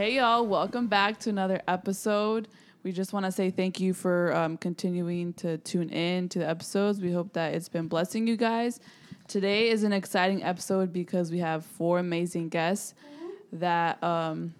[0.00, 2.48] Hey, y'all, welcome back to another episode.
[2.82, 6.48] We just want to say thank you for um, continuing to tune in to the
[6.48, 7.02] episodes.
[7.02, 8.80] We hope that it's been blessing you guys.
[9.28, 12.94] Today is an exciting episode because we have four amazing guests
[13.52, 14.54] that um,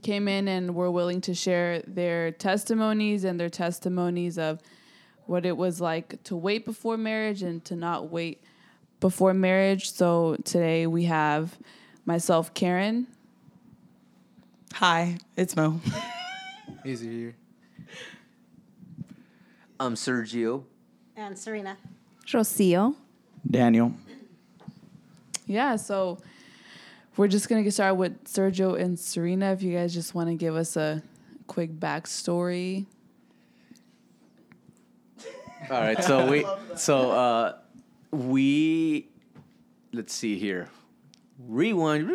[0.00, 4.60] came in and were willing to share their testimonies and their testimonies of
[5.26, 8.40] what it was like to wait before marriage and to not wait
[9.00, 9.90] before marriage.
[9.90, 11.58] So today we have
[12.06, 13.08] myself, Karen.
[14.74, 15.80] Hi, it's Mo.
[16.84, 17.34] Easy here.
[19.78, 20.64] I'm Sergio.
[21.16, 21.76] And Sarina.
[22.26, 22.94] Rocio.
[23.48, 23.92] Daniel.
[25.46, 26.18] Yeah, so
[27.16, 29.52] we're just gonna get started with Sergio and Sarina.
[29.52, 31.02] If you guys just want to give us a
[31.46, 32.86] quick backstory.
[35.70, 37.58] All right, so we so uh
[38.10, 39.08] we
[39.92, 40.68] let's see here.
[41.46, 42.08] Rewind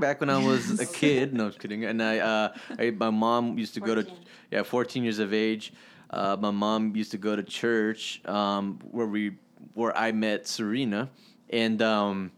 [0.00, 1.34] back when I was a kid.
[1.34, 1.84] No, I was kidding.
[1.84, 4.24] And I, uh, I my mom used to go to 14.
[4.50, 5.72] yeah, 14 years of age.
[6.10, 9.32] Uh, my mom used to go to church um, where we
[9.74, 11.08] where I met Sarina,
[11.50, 12.32] and um,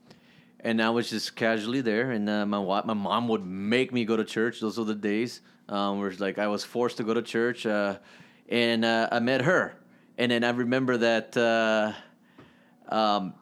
[0.61, 2.11] and I was just casually there.
[2.11, 4.61] And uh, my wa- my mom would make me go to church.
[4.61, 7.65] Those were the days um, where like I was forced to go to church.
[7.65, 7.99] Uh,
[8.49, 9.75] and uh, I met her,
[10.19, 11.35] and then I remember that.
[11.37, 11.93] Uh,
[12.95, 13.35] um,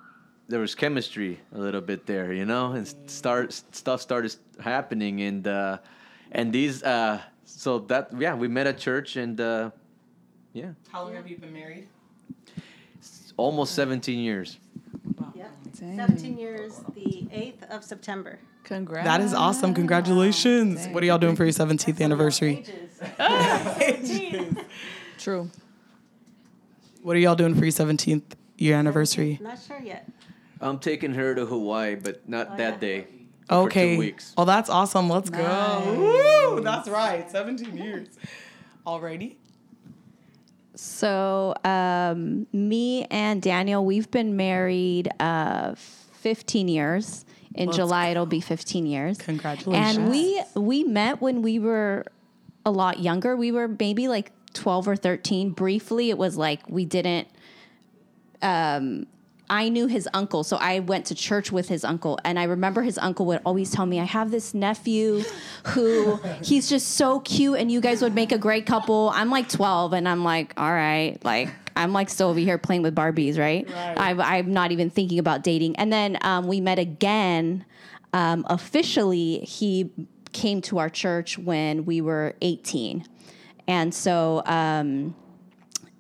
[0.51, 5.47] there was chemistry a little bit there, you know, and start stuff started happening, and
[5.47, 5.79] uh,
[6.33, 9.71] and these uh, so that yeah, we met at church, and uh,
[10.53, 11.87] yeah, How long have you been married?
[13.37, 14.59] almost seventeen years.
[15.35, 15.51] Yep.
[15.79, 15.97] Dang.
[15.97, 18.39] 17 years, the 8th of September.
[18.65, 19.07] Congrats.
[19.07, 19.73] That is awesome.
[19.73, 20.87] Congratulations.
[20.89, 22.67] What are y'all doing for your 17th anniversary?
[23.81, 24.57] Ages.
[25.19, 25.51] True.
[27.03, 28.23] What are y'all doing for your 17th
[28.59, 29.39] year anniversary?
[29.41, 30.07] Not sure yet.
[30.61, 32.79] I'm taking her to Hawaii, but not Oh, that yeah.
[32.81, 33.07] day.
[33.51, 33.91] Okay.
[33.91, 34.35] For two weeks.
[34.37, 35.09] Oh, that's awesome.
[35.09, 35.41] Let's Nice.
[35.41, 36.55] go.
[36.57, 36.61] Woo!
[36.63, 37.29] That's right.
[37.31, 38.09] 17 years.
[38.87, 39.37] Alrighty.
[40.75, 47.25] So, um, me and Daniel, we've been married uh, 15 years.
[47.55, 49.19] In Let's July, it'll be 15 years.
[49.19, 49.97] Congratulations.
[49.97, 52.05] And we we met when we were
[52.65, 53.37] a lot younger.
[53.37, 55.51] We were maybe like 12 or 13.
[55.51, 57.27] Briefly, it was like we didn't.
[58.41, 59.07] Um,
[59.51, 62.83] I knew his uncle, so I went to church with his uncle, and I remember
[62.83, 65.25] his uncle would always tell me, "I have this nephew,
[65.67, 69.49] who he's just so cute, and you guys would make a great couple." I'm like
[69.49, 73.39] 12, and I'm like, "All right," like I'm like still over here playing with Barbies,
[73.39, 73.69] right?
[73.69, 74.21] Right.
[74.21, 75.77] I, I'm not even thinking about dating.
[75.77, 77.65] And then um, we met again.
[78.13, 79.91] Um, officially, he
[80.33, 83.05] came to our church when we were 18,
[83.67, 84.43] and so.
[84.47, 85.17] Um,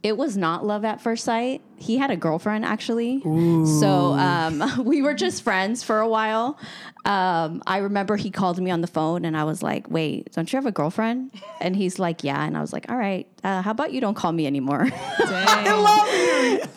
[0.02, 1.60] it was not love at first sight.
[1.80, 3.20] He had a girlfriend actually.
[3.22, 6.58] So um, we were just friends for a while.
[7.06, 10.52] Um, I remember he called me on the phone and I was like, wait, don't
[10.52, 11.30] you have a girlfriend?
[11.60, 12.44] And he's like, yeah.
[12.44, 14.82] And I was like, all right, uh, how about you don't call me anymore?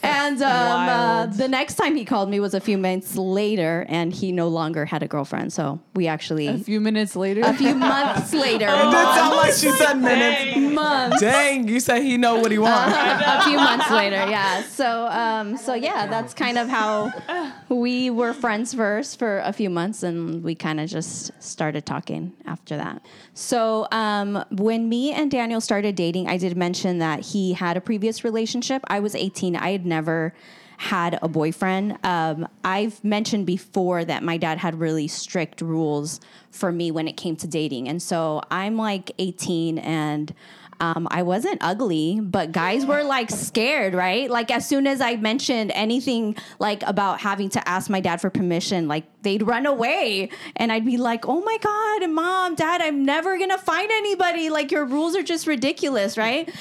[0.03, 0.75] and um, uh,
[1.25, 1.34] Wild.
[1.34, 4.85] the next time he called me was a few minutes later and he no longer
[4.85, 5.52] had a girlfriend.
[5.52, 7.41] So we actually, A few minutes later.
[7.44, 10.74] a few months later, It did sound like she said minutes.
[10.74, 11.20] months.
[11.22, 12.96] Dang, you said he know what he wants.
[12.97, 14.64] a few months later, yeah.
[14.64, 17.12] So, um, so yeah, that's kind of how
[17.70, 22.34] we were friends first for a few months, and we kind of just started talking
[22.46, 23.06] after that.
[23.34, 27.82] So, um, when me and Daniel started dating, I did mention that he had a
[27.82, 28.84] previous relationship.
[28.88, 29.56] I was 18.
[29.56, 30.34] I had never
[30.78, 31.98] had a boyfriend.
[32.03, 36.20] Um, I've mentioned before that my dad had really strict rules
[36.52, 40.34] for me when it came to dating, and so I'm like 18 and.
[40.84, 44.30] Um, I wasn't ugly, but guys were like scared, right?
[44.30, 48.30] Like as soon as I mentioned anything like about having to ask my dad for
[48.30, 50.28] permission, like they'd run away,
[50.58, 54.50] and I'd be like, "Oh my god, mom, dad, I'm never gonna find anybody.
[54.50, 56.53] Like your rules are just ridiculous, right?"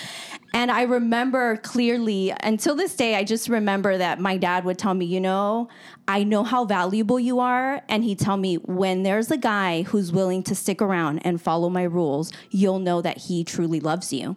[0.54, 4.92] And I remember clearly until this day, I just remember that my dad would tell
[4.92, 5.68] me, you know,
[6.06, 7.82] I know how valuable you are.
[7.88, 11.70] And he'd tell me, when there's a guy who's willing to stick around and follow
[11.70, 14.36] my rules, you'll know that he truly loves you.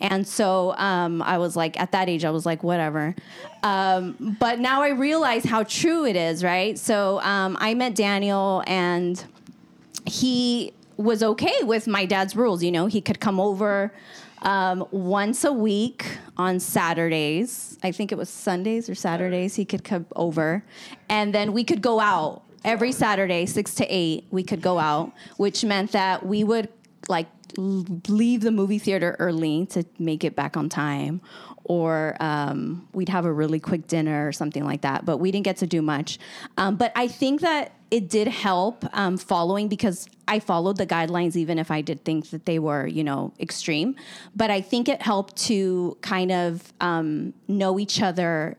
[0.00, 3.14] And so um, I was like, at that age, I was like, whatever.
[3.62, 6.78] Um, but now I realize how true it is, right?
[6.78, 9.22] So um, I met Daniel and
[10.06, 12.62] he was okay with my dad's rules.
[12.62, 13.92] You know, he could come over
[14.42, 16.06] um, once a week
[16.36, 17.78] on Saturdays.
[17.82, 19.54] I think it was Sundays or Saturdays.
[19.54, 20.64] He could come over,
[21.08, 24.26] and then we could go out every Saturday, six to eight.
[24.30, 26.68] We could go out, which meant that we would
[27.08, 27.26] like
[27.56, 31.20] leave the movie theater early to make it back on time.
[31.64, 35.44] Or um, we'd have a really quick dinner or something like that, but we didn't
[35.44, 36.18] get to do much.
[36.56, 41.34] Um, but I think that it did help um, following because I followed the guidelines,
[41.34, 43.96] even if I did think that they were, you know, extreme.
[44.36, 48.56] But I think it helped to kind of um, know each other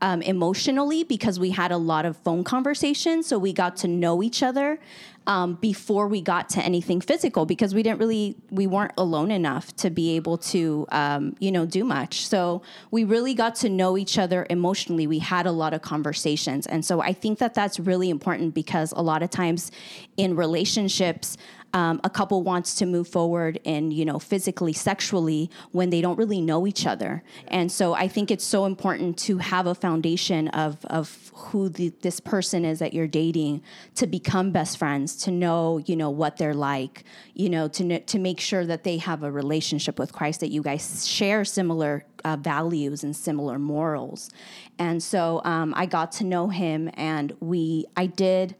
[0.00, 3.26] um, emotionally because we had a lot of phone conversations.
[3.26, 4.80] So we got to know each other
[5.26, 9.74] um, before we got to anything physical because we didn't really, we weren't alone enough
[9.76, 12.26] to be able to, um, you know, do much.
[12.26, 15.06] So we really got to know each other emotionally.
[15.06, 16.66] We had a lot of conversations.
[16.66, 19.70] And so I think that that's really important because a lot of times
[20.16, 21.36] in relationships,
[21.74, 26.16] um, a couple wants to move forward in you know physically sexually when they don't
[26.16, 30.48] really know each other and so i think it's so important to have a foundation
[30.48, 33.62] of of who the, this person is that you're dating
[33.94, 38.18] to become best friends to know you know what they're like you know to to
[38.18, 42.36] make sure that they have a relationship with christ that you guys share similar uh,
[42.36, 44.30] values and similar morals
[44.78, 48.54] and so um, i got to know him and we i did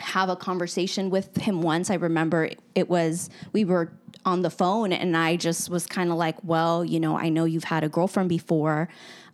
[0.00, 1.90] have a conversation with him once.
[1.90, 3.92] I remember it was we were
[4.24, 7.44] on the phone and I just was kind of like, "Well, you know, I know
[7.44, 8.88] you've had a girlfriend before.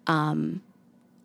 [0.07, 0.63] Um,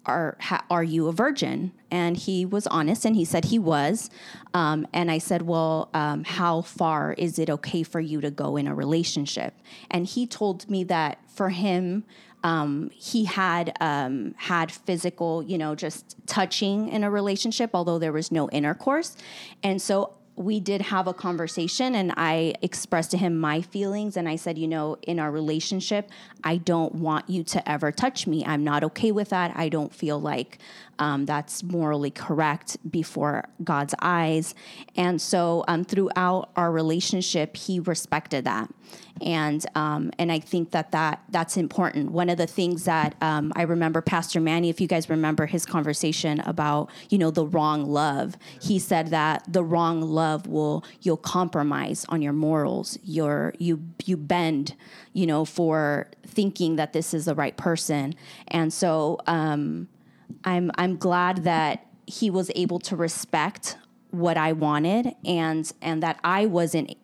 [0.09, 4.09] are ha, are you a virgin?" And he was honest and he said he was.
[4.53, 8.57] Um, and I said, "Well, um, how far is it okay for you to go
[8.57, 9.53] in a relationship?"
[9.89, 12.03] And he told me that for him,
[12.43, 18.13] um, he had um, had physical, you know, just touching in a relationship, although there
[18.13, 19.17] was no intercourse.
[19.63, 24.15] And so we did have a conversation, and I expressed to him my feelings.
[24.15, 26.09] And I said, you know, in our relationship,
[26.45, 28.45] I don't want you to ever touch me.
[28.45, 29.51] I'm not okay with that.
[29.57, 30.57] I don't feel like
[30.99, 34.53] um, that's morally correct before God's eyes.
[34.95, 38.69] And so um, throughout our relationship, he respected that
[39.21, 42.11] and um, and I think that that that's important.
[42.11, 45.65] One of the things that um, I remember Pastor Manny, if you guys remember his
[45.65, 51.17] conversation about you know the wrong love, he said that the wrong love will you'll
[51.17, 54.75] compromise on your morals, your you you bend,
[55.13, 58.15] you know, for thinking that this is the right person,
[58.47, 59.87] and so um,
[60.43, 63.77] I'm I'm glad that he was able to respect
[64.11, 66.95] what I wanted and and that I wasn't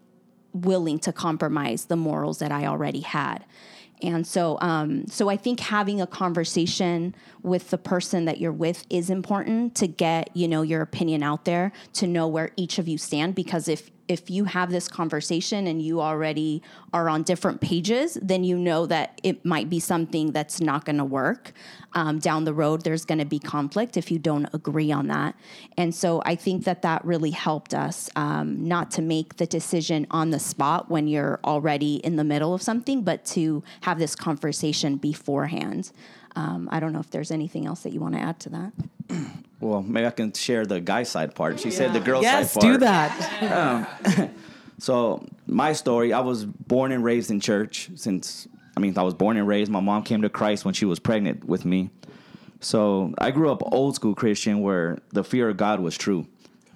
[0.53, 3.45] willing to compromise the morals that I already had.
[4.01, 8.85] And so, um, so I think having a conversation with the person that you're with
[8.89, 12.87] is important to get you know your opinion out there, to know where each of
[12.87, 13.35] you stand.
[13.35, 16.61] Because if if you have this conversation and you already
[16.93, 20.97] are on different pages, then you know that it might be something that's not going
[20.97, 21.53] to work.
[21.93, 25.35] Um, down the road, there's going to be conflict if you don't agree on that.
[25.77, 30.05] And so I think that that really helped us um, not to make the decision
[30.11, 34.15] on the spot when you're already in the middle of something, but to have this
[34.15, 35.91] conversation beforehand.
[36.35, 38.73] Um, I don't know if there's anything else that you want to add to that.
[39.61, 41.59] Well, maybe I can share the guy side part.
[41.59, 42.81] She said the girl yes, side part.
[42.81, 44.29] Yes, do that.
[44.77, 49.13] So my story, I was born and raised in church since I mean I was
[49.13, 49.71] born and raised.
[49.71, 51.89] My mom came to Christ when she was pregnant with me.
[52.59, 56.27] So I grew up old school Christian where the fear of God was true.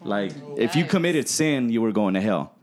[0.02, 2.54] Like if you committed sin, you were going to hell.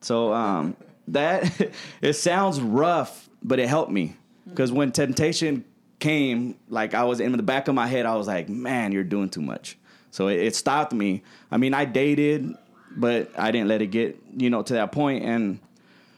[0.00, 0.76] So um,
[1.08, 1.70] that
[2.00, 4.16] it sounds rough, but it helped me
[4.48, 5.64] because when temptation
[5.98, 9.04] came, like I was in the back of my head, I was like, man, you're
[9.04, 9.78] doing too much.
[10.10, 11.22] So it, it stopped me.
[11.50, 12.54] I mean, I dated,
[12.96, 15.24] but I didn't let it get you know to that point.
[15.24, 15.60] And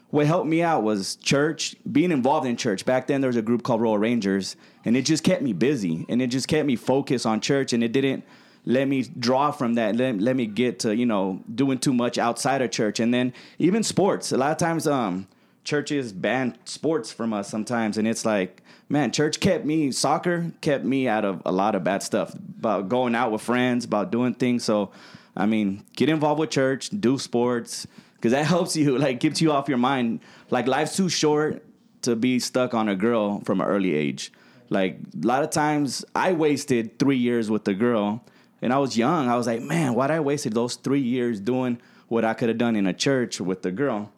[0.09, 2.85] what helped me out was church, being involved in church.
[2.85, 4.55] Back then, there was a group called Royal Rangers,
[4.85, 7.83] and it just kept me busy, and it just kept me focused on church, and
[7.83, 8.23] it didn't
[8.65, 9.95] let me draw from that.
[9.95, 13.33] Let, let me get to you know doing too much outside of church, and then
[13.57, 14.31] even sports.
[14.31, 15.27] A lot of times, um,
[15.69, 19.91] churches ban sports from us sometimes, and it's like, man, church kept me.
[19.91, 23.85] Soccer kept me out of a lot of bad stuff about going out with friends,
[23.85, 24.63] about doing things.
[24.63, 24.91] So,
[25.37, 27.85] I mean, get involved with church, do sports,
[28.15, 28.97] because that helps you.
[28.97, 30.21] Like, keeps you off your mind.
[30.49, 31.63] Like, life's too short
[32.01, 34.33] to be stuck on a girl from an early age.
[34.69, 38.23] Like, a lot of times, I wasted three years with the girl,
[38.63, 39.29] and I was young.
[39.29, 42.57] I was like, man, why'd I wasted those three years doing what I could have
[42.57, 44.11] done in a church with the girl?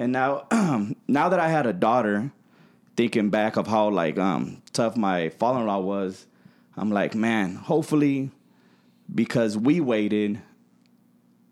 [0.00, 0.46] And now,
[1.08, 2.32] now that I had a daughter,
[2.96, 6.26] thinking back of how like um, tough my father-in-law was,
[6.74, 8.30] I'm like, man, hopefully,
[9.14, 10.40] because we waited,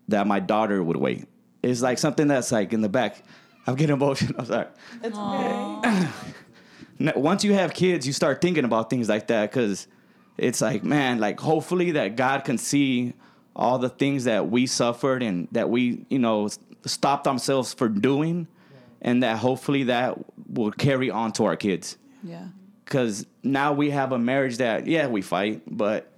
[0.07, 1.27] that my daughter would wait.
[1.61, 3.23] It's like something that's like in the back.
[3.67, 4.33] I'm getting emotional.
[4.39, 4.67] I'm sorry.
[5.03, 7.13] It's okay.
[7.19, 9.87] Once you have kids, you start thinking about things like that because
[10.39, 13.13] it's like, man, like hopefully that God can see
[13.55, 16.49] all the things that we suffered and that we, you know,
[16.85, 18.47] s- stopped ourselves for doing,
[19.01, 20.17] and that hopefully that
[20.51, 21.97] will carry on to our kids.
[22.23, 22.45] Yeah.
[22.85, 26.11] Because now we have a marriage that, yeah, we fight, but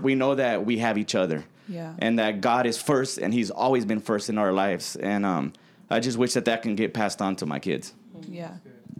[0.00, 1.44] we know that we have each other.
[1.68, 1.94] Yeah.
[2.00, 4.96] and that God is first, and He's always been first in our lives.
[4.96, 5.52] And um,
[5.88, 7.94] I just wish that that can get passed on to my kids.
[8.28, 8.54] Yeah.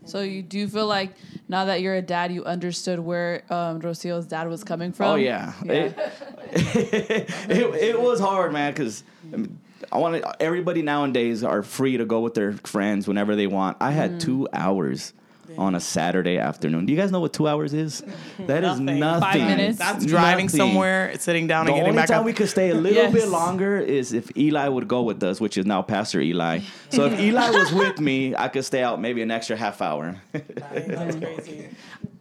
[0.04, 1.10] So you do feel like
[1.48, 5.06] now that you're a dad, you understood where um, Rocio's dad was coming from.
[5.06, 5.98] Oh yeah, It,
[6.52, 9.02] it, it was hard, man, because
[9.92, 13.76] I want everybody nowadays are free to go with their friends whenever they want.
[13.80, 14.20] I had Mm.
[14.20, 15.12] two hours
[15.58, 16.86] on a Saturday afternoon.
[16.86, 18.02] Do you guys know what two hours is?
[18.46, 19.20] That is nothing.
[19.20, 19.78] Five minutes.
[19.78, 20.58] That's driving Nothing.
[20.60, 22.24] somewhere, sitting down, The and getting only back time up.
[22.24, 23.12] we could stay a little Yes.
[23.12, 26.60] bit longer is if Eli would go with us, which is now Pastor Eli.
[26.90, 30.16] So if Eli was with me, I could stay out maybe an extra half hour.
[30.32, 31.68] That's crazy.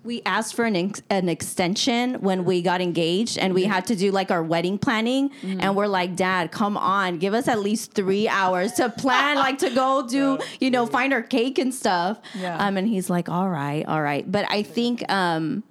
[0.03, 3.95] We asked for an, ex- an extension when we got engaged and we had to
[3.95, 5.31] do like our wedding planning.
[5.43, 9.57] And we're like, Dad, come on, give us at least three hours to plan, like
[9.59, 12.19] to go do, you know, find our cake and stuff.
[12.33, 12.57] Yeah.
[12.57, 14.29] Um, and he's like, All right, all right.
[14.29, 15.63] But I think um,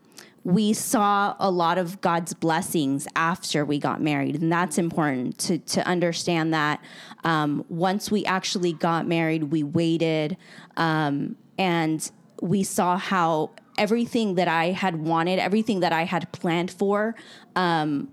[0.44, 4.40] we saw a lot of God's blessings after we got married.
[4.40, 6.80] And that's important to, to understand that
[7.24, 10.38] um, once we actually got married, we waited
[10.78, 16.70] um, and we saw how everything that I had wanted, everything that I had planned
[16.70, 17.14] for,
[17.56, 18.08] um,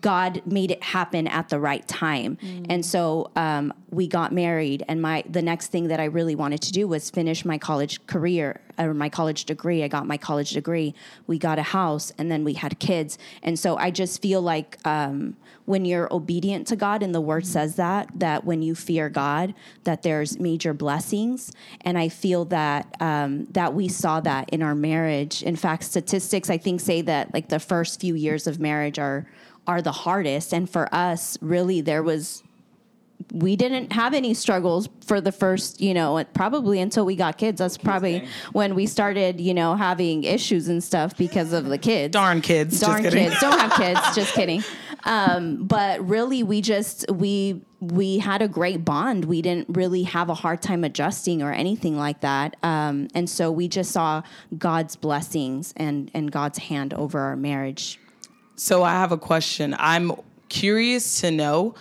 [0.00, 2.36] God made it happen at the right time.
[2.68, 6.60] And so um, we got married, and my the next thing that I really wanted
[6.62, 9.82] to do was finish my college career or my college degree.
[9.82, 10.94] I got my college degree.
[11.26, 13.18] We got a house, and then we had kids.
[13.42, 17.46] And so I just feel like um, when you're obedient to God, and the Word
[17.46, 21.52] says that that when you fear God, that there's major blessings.
[21.80, 25.42] And I feel that um, that we saw that in our marriage.
[25.42, 29.26] In fact, statistics I think say that like the first few years of marriage are
[29.70, 30.52] are the hardest.
[30.52, 32.42] And for us, really, there was
[33.32, 37.60] we didn't have any struggles for the first, you know, probably until we got kids.
[37.60, 42.12] That's probably when we started, you know, having issues and stuff because of the kids.
[42.12, 42.80] Darn kids.
[42.80, 43.38] Darn just kids.
[43.38, 44.00] Don't have kids.
[44.16, 44.64] Just kidding.
[45.04, 49.26] Um, but really, we just we we had a great bond.
[49.26, 52.56] We didn't really have a hard time adjusting or anything like that.
[52.64, 54.22] Um, and so we just saw
[54.58, 58.00] God's blessings and and God's hand over our marriage.
[58.60, 59.74] So I have a question.
[59.78, 60.12] I'm
[60.50, 61.76] curious to know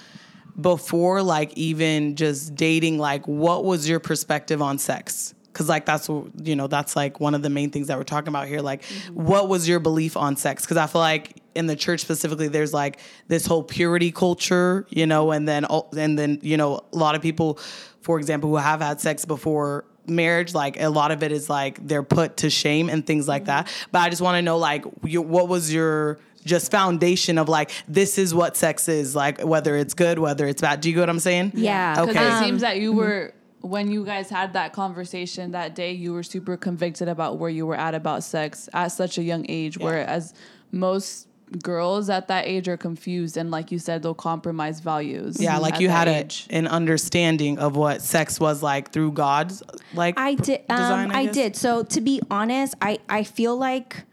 [0.60, 5.34] before like even just dating like what was your perspective on sex?
[5.52, 6.08] Cuz like that's
[6.42, 8.84] you know that's like one of the main things that we're talking about here like
[8.84, 9.26] mm-hmm.
[9.26, 10.66] what was your belief on sex?
[10.66, 15.06] Cuz I feel like in the church specifically there's like this whole purity culture, you
[15.06, 15.66] know, and then
[15.98, 17.60] and then you know a lot of people
[18.00, 21.86] for example who have had sex before marriage like a lot of it is like
[21.86, 23.66] they're put to shame and things like mm-hmm.
[23.66, 27.50] that but i just want to know like your, what was your just foundation of
[27.50, 30.96] like this is what sex is like whether it's good whether it's bad do you
[30.96, 31.93] get what i'm saying Yeah.
[31.96, 32.25] Because Okay.
[32.27, 36.13] it Um, seems that you were when you guys had that conversation that day, you
[36.13, 39.77] were super convicted about where you were at about sex at such a young age.
[39.77, 40.34] Whereas
[40.72, 41.27] most
[41.62, 45.41] girls at that age are confused and, like you said, they'll compromise values.
[45.41, 46.48] yeah like you had a, age.
[46.51, 49.62] an understanding of what sex was like through god's
[49.93, 50.65] like I did.
[50.67, 51.34] design, Um, I, guess?
[51.34, 51.55] did.
[51.58, 54.05] So to be honest, I I feel like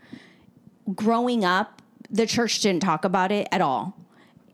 [0.95, 1.76] growing up,
[2.11, 3.97] the church didn't talk about it at all.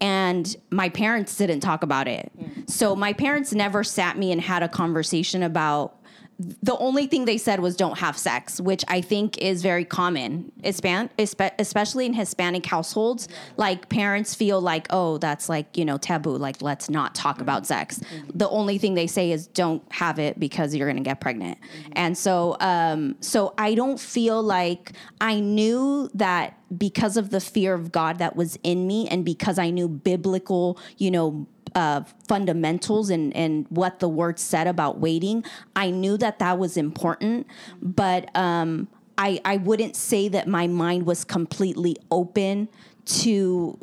[0.00, 2.32] And my parents didn't talk about it.
[2.37, 2.68] Mm.
[2.68, 6.01] So my parents never sat me and had a conversation about
[6.62, 10.52] the only thing they said was don't have sex, which I think is very common,
[10.62, 11.11] Hispan-
[11.58, 13.28] especially in Hispanic households.
[13.56, 16.37] Like parents feel like, oh, that's like, you know, taboo.
[16.37, 17.75] Like, let's not talk about mm-hmm.
[17.75, 17.99] sex.
[17.99, 18.38] Mm-hmm.
[18.38, 21.58] The only thing they say is don't have it because you're going to get pregnant.
[21.61, 21.92] Mm-hmm.
[21.96, 27.75] And so, um, so I don't feel like I knew that because of the fear
[27.75, 33.10] of God that was in me and because I knew biblical, you know, uh, fundamentals
[33.10, 35.44] and, and what the word said about waiting,
[35.76, 37.46] I knew that that was important.
[37.80, 38.88] But um,
[39.18, 42.68] I, I wouldn't say that my mind was completely open
[43.04, 43.78] to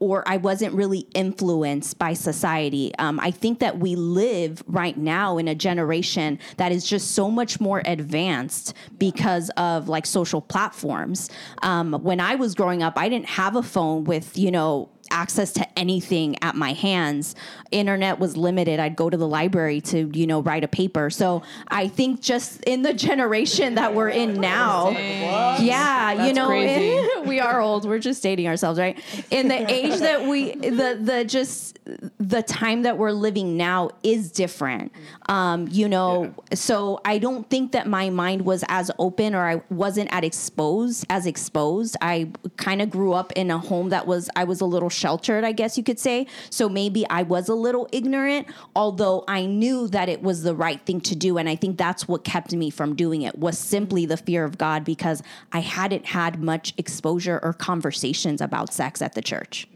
[0.00, 2.92] or I wasn't really influenced by society.
[2.98, 7.30] Um, I think that we live right now in a generation that is just so
[7.30, 11.30] much more advanced because of like social platforms.
[11.62, 15.52] Um, when I was growing up, I didn't have a phone with, you know, access
[15.52, 17.34] to anything at my hands.
[17.70, 18.80] Internet was limited.
[18.80, 21.10] I'd go to the library to, you know, write a paper.
[21.10, 26.48] So I think just in the generation that we're in now, yeah, you know,
[27.26, 27.86] we are old.
[27.86, 28.98] We're just dating ourselves, right?
[29.30, 31.78] In the age that we, the the just
[32.18, 34.92] the time that we're living now is different.
[35.28, 39.62] Um, you know, so I don't think that my mind was as open or I
[39.70, 41.96] wasn't as exposed as exposed.
[42.00, 45.44] I kind of grew up in a home that was I was a little sheltered,
[45.44, 46.26] I guess you could say.
[46.50, 50.80] So maybe I was a little ignorant, although I knew that it was the right
[50.86, 54.06] thing to do, and I think that's what kept me from doing it was simply
[54.06, 55.22] the fear of God because
[55.52, 59.68] I hadn't had much exposure or conversations about sex at the church.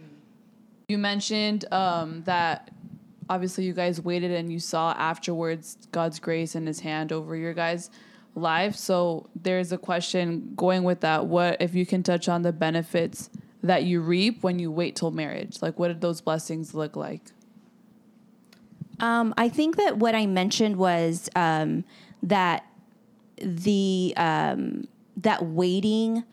[0.88, 2.70] You mentioned um, that
[3.28, 7.54] obviously you guys waited and you saw afterwards God's grace and His hand over your
[7.54, 7.90] guys'
[8.34, 8.74] life.
[8.74, 11.26] So there's a question going with that.
[11.26, 13.30] What if you can touch on the benefits
[13.62, 15.60] that you reap when you wait till marriage?
[15.62, 17.22] Like, what did those blessings look like?
[19.00, 21.84] Um, I think that what I mentioned was um,
[22.22, 22.66] that
[23.40, 26.24] the um, that waiting,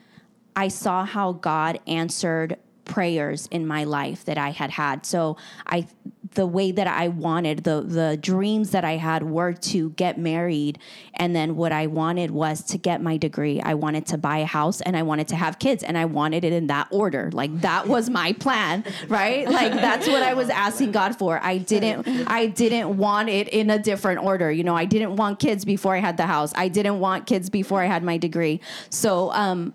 [0.56, 5.06] I saw how God answered prayers in my life that I had had.
[5.06, 5.88] So I
[6.36, 10.80] the way that I wanted, the the dreams that I had were to get married
[11.16, 13.62] and then what I wanted was to get my degree.
[13.62, 16.44] I wanted to buy a house and I wanted to have kids and I wanted
[16.44, 17.30] it in that order.
[17.34, 19.50] Like that was my plan, right?
[19.50, 21.40] Like that's what I was asking God for.
[21.42, 24.52] I didn't I didn't want it in a different order.
[24.52, 26.54] You know, I didn't want kids before I had the house.
[26.56, 28.62] I didn't want kids before I had my degree.
[28.90, 29.74] So um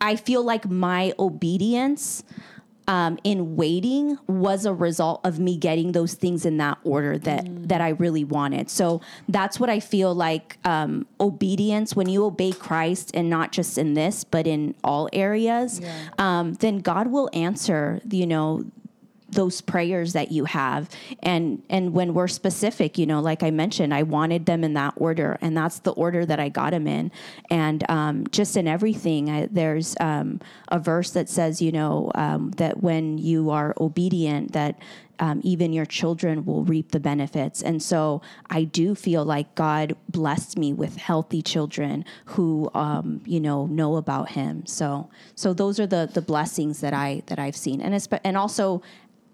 [0.00, 2.22] I feel like my obedience
[2.88, 7.68] um, in waiting was a result of me getting those things in that order that
[7.68, 8.70] that I really wanted.
[8.70, 13.76] So that's what I feel like um, obedience when you obey Christ and not just
[13.78, 15.80] in this but in all areas,
[16.16, 18.00] um, then God will answer.
[18.10, 18.64] You know
[19.30, 20.88] those prayers that you have
[21.22, 24.94] and and when we're specific you know like i mentioned i wanted them in that
[24.96, 27.10] order and that's the order that i got them in
[27.50, 32.52] and um, just in everything I, there's um, a verse that says you know um,
[32.52, 34.78] that when you are obedient that
[35.20, 37.62] um, even your children will reap the benefits.
[37.62, 43.40] And so I do feel like God blessed me with healthy children who, um, you
[43.40, 44.64] know, know about Him.
[44.66, 48.82] So, so those are the the blessings that I that I've seen, and and also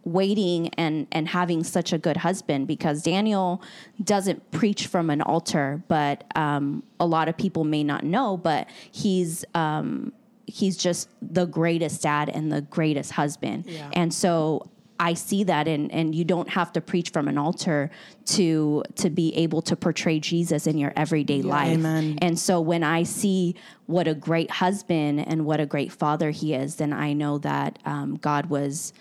[0.05, 3.63] waiting and and having such a good husband because Daniel
[4.03, 8.69] doesn't preach from an altar, but um, a lot of people may not know, but
[8.91, 9.45] he's.
[9.55, 10.13] Um,
[10.47, 13.65] he's just the greatest dad and the greatest husband.
[13.67, 13.91] Yeah.
[13.95, 14.69] And so
[15.01, 17.91] I see that and and you don't have to preach from an altar
[18.27, 21.79] to to be able to portray Jesus in your everyday life.
[21.79, 22.19] Amen.
[22.23, 26.55] And so when I see what a great husband and what a great father he
[26.55, 28.93] is, then I know that um, God was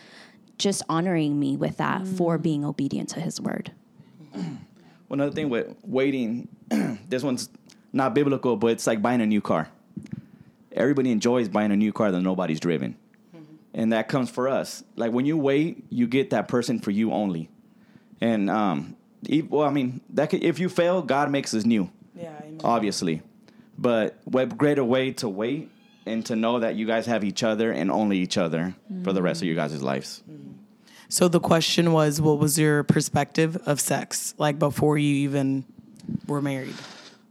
[0.58, 3.72] just honoring me with that for being obedient to his word.
[5.08, 6.48] One other thing with waiting,
[7.10, 7.50] this one's
[7.92, 9.70] not biblical, but it's like buying a new car.
[10.72, 12.96] Everybody enjoys buying a new car that nobody's driven.
[13.76, 14.84] And that comes for us.
[14.96, 17.50] Like when you wait, you get that person for you only.
[18.22, 18.96] And um,
[19.50, 22.62] well, I mean, that could, if you fail, God makes us new, Yeah, amen.
[22.64, 23.22] obviously.
[23.78, 25.72] But what greater way to wait
[26.06, 29.22] and to know that you guys have each other and only each other for the
[29.22, 30.24] rest of your guys' lives.
[31.10, 35.64] So the question was, what was your perspective of sex like before you even
[36.28, 36.74] were married?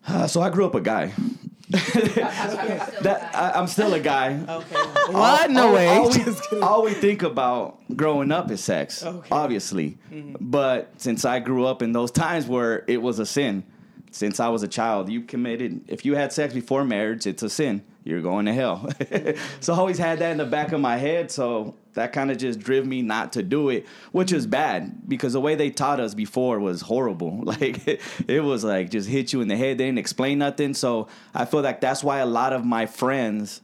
[0.06, 1.12] Uh, so I grew up a guy.
[1.72, 4.34] that I, I'm still a guy.
[4.48, 4.76] Okay.
[5.12, 5.50] What?
[5.50, 5.86] No all, way.
[5.88, 9.28] All we, all we think about growing up is sex, Okay.
[9.30, 9.98] obviously.
[10.40, 13.64] But since I grew up in those times where it was a sin,
[14.10, 15.84] since I was a child, you committed.
[15.88, 17.82] If you had sex before marriage, it's a sin.
[18.04, 18.90] You're going to hell.
[19.60, 21.30] so I always had that in the back of my head.
[21.30, 25.34] So that kind of just drove me not to do it, which is bad because
[25.34, 27.44] the way they taught us before was horrible.
[27.52, 27.86] Like
[28.28, 29.76] it was like just hit you in the head.
[29.76, 30.72] They didn't explain nothing.
[30.72, 33.60] So I feel like that's why a lot of my friends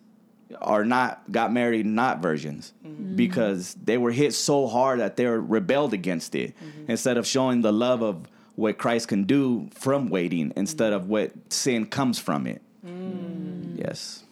[0.60, 3.16] are not got married not virgins mm-hmm.
[3.16, 6.90] because they were hit so hard that they rebelled against it mm-hmm.
[6.90, 11.02] instead of showing the love of what Christ can do from waiting instead mm-hmm.
[11.02, 12.60] of what sin comes from it.
[12.84, 13.78] Mm.
[13.78, 14.24] Yes.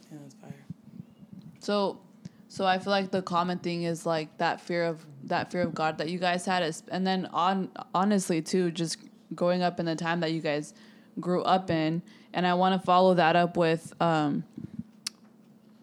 [1.66, 1.98] So,
[2.46, 5.74] so I feel like the common thing is like that fear of that fear of
[5.74, 8.98] God that you guys had, is, and then on honestly too, just
[9.34, 10.74] growing up in the time that you guys
[11.18, 12.02] grew up in,
[12.32, 14.44] and I want to follow that up with um,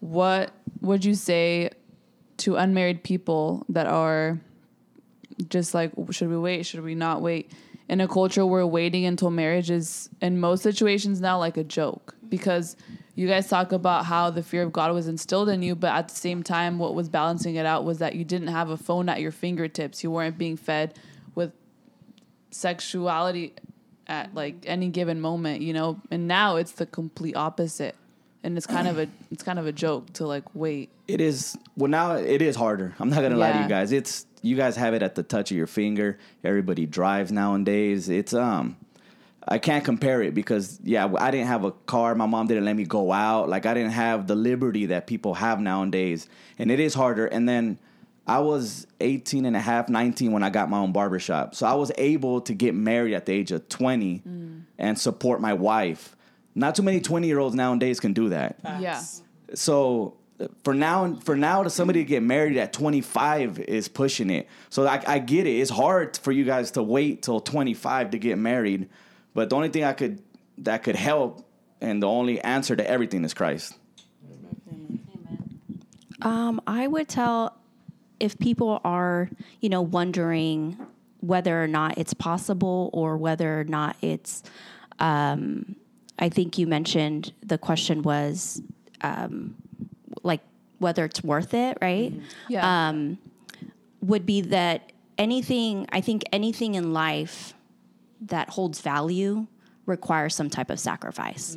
[0.00, 1.68] what would you say
[2.38, 4.40] to unmarried people that are
[5.50, 6.64] just like should we wait?
[6.64, 7.52] Should we not wait?
[7.90, 12.14] In a culture where waiting until marriage is in most situations now like a joke
[12.30, 12.74] because
[13.16, 16.08] you guys talk about how the fear of god was instilled in you but at
[16.08, 19.08] the same time what was balancing it out was that you didn't have a phone
[19.08, 20.98] at your fingertips you weren't being fed
[21.34, 21.52] with
[22.50, 23.52] sexuality
[24.06, 27.94] at like any given moment you know and now it's the complete opposite
[28.42, 31.56] and it's kind of a it's kind of a joke to like wait It is
[31.76, 32.94] well now it is harder.
[32.98, 33.90] I'm not gonna lie to you guys.
[33.90, 36.18] It's you guys have it at the touch of your finger.
[36.44, 38.10] Everybody drives nowadays.
[38.10, 38.76] It's um
[39.46, 42.14] I can't compare it because yeah, I didn't have a car.
[42.14, 43.48] My mom didn't let me go out.
[43.48, 46.28] Like I didn't have the liberty that people have nowadays.
[46.58, 47.26] And it is harder.
[47.26, 47.78] And then
[48.26, 51.54] I was 18 and a half, 19 when I got my own barbershop.
[51.54, 54.62] So I was able to get married at the age of 20 mm.
[54.78, 56.16] and support my wife.
[56.54, 58.58] Not too many 20 year olds nowadays can do that.
[58.80, 59.02] yeah
[59.52, 64.30] So uh, for now for now to somebody to get married at 25 is pushing
[64.30, 68.10] it so I, I get it it's hard for you guys to wait till 25
[68.10, 68.88] to get married
[69.34, 70.22] but the only thing i could
[70.56, 71.46] that could help
[71.80, 73.74] and the only answer to everything is christ
[76.24, 77.56] Um, I would tell
[78.18, 79.28] if people are,
[79.60, 80.78] you know, wondering
[81.20, 84.42] whether or not it's possible or whether or not it's.
[84.98, 85.76] Um,
[86.18, 88.62] I think you mentioned the question was,
[89.02, 89.56] um,
[90.22, 90.40] like
[90.78, 92.12] whether it's worth it, right?
[92.48, 92.88] Yeah.
[92.88, 93.18] Um,
[94.00, 95.86] would be that anything.
[95.92, 97.54] I think anything in life
[98.26, 99.46] that holds value
[99.86, 101.56] requires some type of sacrifice.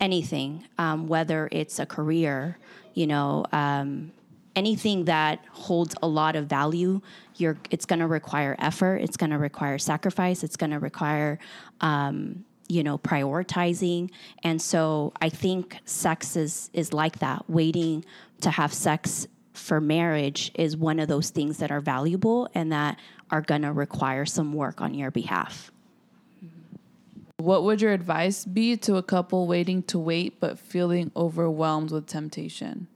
[0.00, 2.56] Anything, um, whether it's a career,
[2.94, 4.12] you know, um,
[4.54, 7.00] anything that holds a lot of value,
[7.36, 8.96] you're, it's going to require effort.
[8.96, 10.42] It's going to require sacrifice.
[10.44, 11.38] It's going to require,
[11.80, 14.10] um, you know, prioritizing.
[14.42, 17.48] And so I think sex is is like that.
[17.48, 18.04] Waiting
[18.40, 22.98] to have sex for marriage is one of those things that are valuable and that
[23.30, 25.70] are going to require some work on your behalf.
[27.38, 32.06] What would your advice be to a couple waiting to wait but feeling overwhelmed with
[32.06, 32.88] temptation?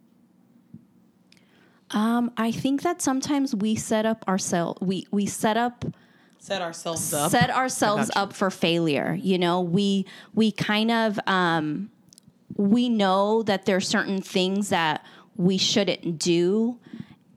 [1.93, 4.81] Um, I think that sometimes we set up ourselves.
[4.81, 5.85] We we set up
[6.39, 7.31] Set ourselves up.
[7.31, 8.23] set ourselves I got you.
[8.23, 9.17] up for failure.
[9.21, 11.91] You know, we we kind of um,
[12.57, 16.79] we know that there are certain things that we shouldn't do.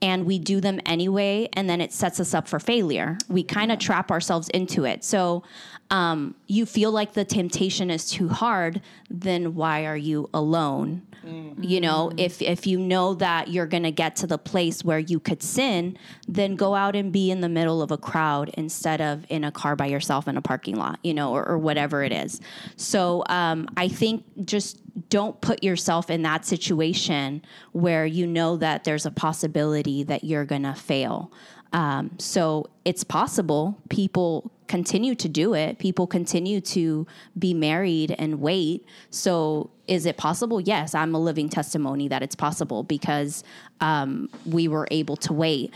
[0.02, 3.16] And we do them anyway, and then it sets us up for failure.
[3.28, 5.04] We kind of trap ourselves into it.
[5.04, 5.42] So,
[5.90, 11.02] um, you feel like the temptation is too hard, then why are you alone?
[11.26, 14.98] You know, if if you know that you're going to get to the place where
[14.98, 19.00] you could sin, then go out and be in the middle of a crowd instead
[19.00, 22.04] of in a car by yourself in a parking lot, you know, or, or whatever
[22.04, 22.40] it is.
[22.76, 28.84] So um, I think just don't put yourself in that situation where you know that
[28.84, 31.32] there's a possibility that you're going to fail.
[31.72, 33.76] Um, so it's possible.
[33.88, 35.78] People continue to do it.
[35.78, 37.06] People continue to
[37.38, 38.84] be married and wait.
[39.10, 40.60] So is it possible?
[40.60, 43.44] Yes, I'm a living testimony that it's possible because
[43.80, 45.72] um, we were able to wait.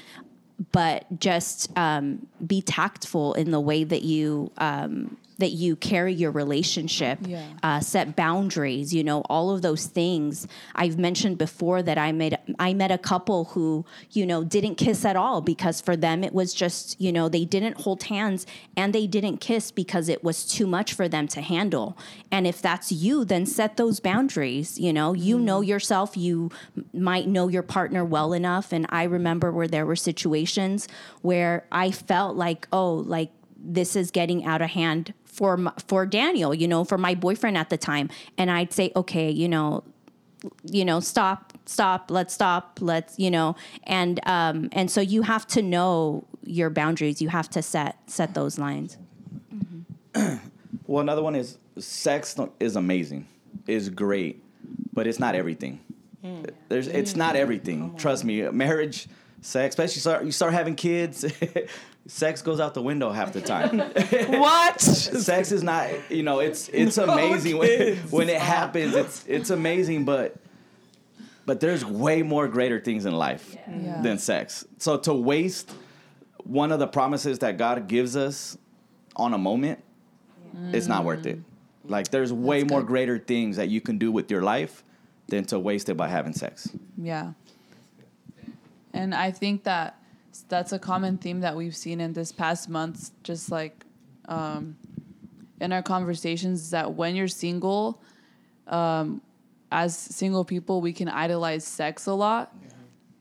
[0.72, 6.31] But just um, be tactful in the way that you um, that you carry your
[6.31, 7.42] relationship, Yeah.
[7.62, 10.46] uh, set boundaries, you know, all of those things.
[10.74, 15.05] I've mentioned before that I made I met a couple who, you know, didn't kiss
[15.05, 18.94] at all because for them it was just, you know, they didn't hold hands and
[18.94, 21.96] they didn't kiss because it was too much for them to handle.
[22.31, 25.12] And if that's you, then set those boundaries, you know.
[25.14, 29.68] You know yourself, you m- might know your partner well enough and I remember where
[29.68, 30.87] there were situations
[31.22, 33.31] where I felt like, oh, like
[33.62, 37.57] this is getting out of hand for m- for Daniel, you know, for my boyfriend
[37.57, 39.83] at the time, and I'd say, okay, you know,
[40.64, 45.46] you know, stop, stop, let's stop, let's, you know, and um, and so you have
[45.46, 47.22] to know your boundaries.
[47.22, 48.98] You have to set set those lines.
[50.87, 53.29] Well, another one is sex is amazing,
[53.68, 54.42] is great,
[54.92, 55.79] but it's not everything.
[56.68, 57.94] There's, it's not everything.
[57.96, 59.07] Trust me, marriage,
[59.40, 61.24] sex, especially start, you start having kids,
[62.07, 63.79] sex goes out the window half the time.
[64.41, 64.81] what?
[64.81, 68.95] sex is not, you know, it's it's amazing when, when it happens.
[68.95, 70.37] It's it's amazing, but
[71.47, 74.01] but there's way more greater things in life Yeah.
[74.03, 74.65] than sex.
[74.79, 75.71] So to waste
[76.45, 78.57] one of the promises that God gives us
[79.17, 79.83] on a moment,
[80.73, 81.39] it's not worth it.
[81.39, 81.45] Mm.
[81.91, 82.87] Like there's way more good.
[82.87, 84.85] greater things that you can do with your life
[85.29, 86.69] than to waste it by having sex.
[86.97, 87.33] Yeah.
[88.93, 90.00] And I think that
[90.49, 93.85] that's a common theme that we've seen in this past month, just like
[94.29, 94.77] um,
[95.61, 98.03] in our conversations, is that when you're single,
[98.66, 99.21] um,
[99.73, 102.55] as single people, we can idolize sex a lot.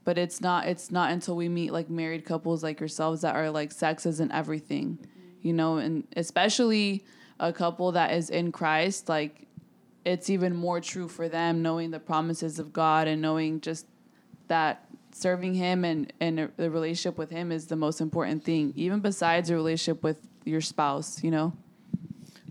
[0.06, 0.68] But it's not.
[0.68, 4.32] It's not until we meet like married couples like yourselves that are like sex isn't
[4.32, 4.98] everything,
[5.42, 5.78] you know.
[5.78, 7.06] And especially
[7.40, 9.48] a couple that is in Christ, like
[10.06, 13.86] it's even more true for them knowing the promises of God and knowing just
[14.48, 19.00] that serving him and and the relationship with him is the most important thing even
[19.00, 21.54] besides a relationship with your spouse you know?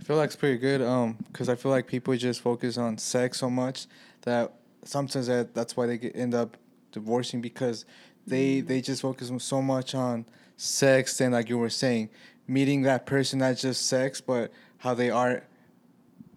[0.01, 2.99] I feel like it's pretty good um because I feel like people just focus on
[2.99, 3.87] sex so much
[4.23, 4.53] that
[4.85, 6.57] sometimes that that's why they get, end up
[6.93, 7.85] divorcing because
[8.27, 12.11] they they just focus so much on sex and like you were saying
[12.47, 15.43] meeting that person not just sex but how they are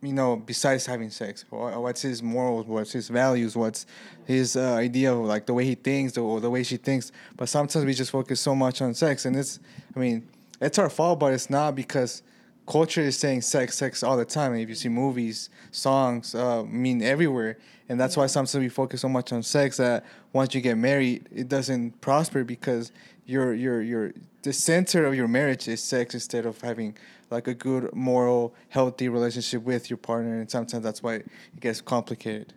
[0.01, 3.85] you know besides having sex Wha- what's his morals what's his values what's
[4.25, 7.49] his uh, idea of like the way he thinks or the way she thinks but
[7.49, 9.59] sometimes we just focus so much on sex and it's
[9.95, 10.27] i mean
[10.59, 12.23] it's our fault but it's not because
[12.67, 14.53] culture is saying sex, sex all the time.
[14.53, 17.57] And if you see movies, songs, uh, mean everywhere,
[17.89, 21.27] and that's why sometimes we focus so much on sex that once you get married,
[21.33, 22.91] it doesn't prosper because
[23.25, 26.95] your your your the center of your marriage is sex instead of having
[27.31, 31.81] like a good moral healthy relationship with your partner and sometimes that's why it gets
[31.81, 32.53] complicated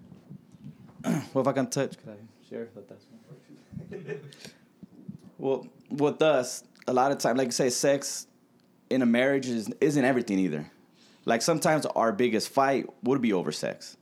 [1.34, 3.02] Well, if I can touch, could I share with us?
[5.38, 8.26] well, with us, a lot of time, like you say, sex
[8.88, 10.70] in a marriage is, isn't everything either.
[11.26, 13.96] Like sometimes our biggest fight would be over sex,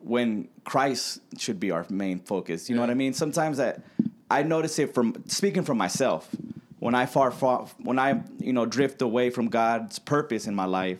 [0.00, 2.68] when Christ should be our main focus.
[2.68, 3.12] You know what I mean?
[3.12, 3.82] Sometimes that
[4.30, 6.28] I notice it from speaking from myself.
[6.82, 10.64] When I far, far when I you know drift away from God's purpose in my
[10.64, 10.98] life,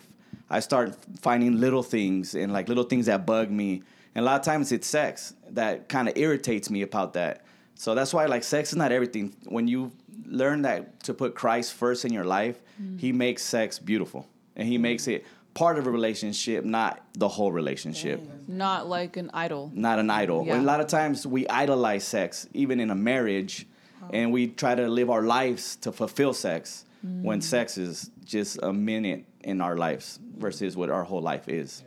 [0.48, 3.82] I start finding little things and like little things that bug me.
[4.14, 7.44] And a lot of times it's sex that kind of irritates me about that.
[7.74, 9.34] So that's why like sex is not everything.
[9.46, 9.90] When you
[10.24, 13.00] learn that to put Christ first in your life, mm.
[13.00, 14.28] he makes sex beautiful.
[14.54, 18.22] And he makes it part of a relationship, not the whole relationship.
[18.46, 19.72] Not like an idol.
[19.74, 20.46] Not an idol.
[20.46, 20.54] Yeah.
[20.54, 23.66] And a lot of times we idolize sex, even in a marriage,
[24.10, 28.72] and we try to live our lives to fulfill sex when sex is just a
[28.72, 31.84] minute in our lives versus what our whole life is.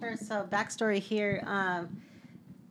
[0.00, 1.42] Sure, So backstory here.
[1.46, 1.88] Um,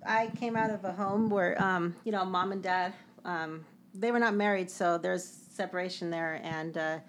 [0.06, 2.94] I came out of a home where, um, you know, mom and dad,
[3.26, 6.39] um, they were not married, so there's separation there.
[6.44, 7.00] And uh,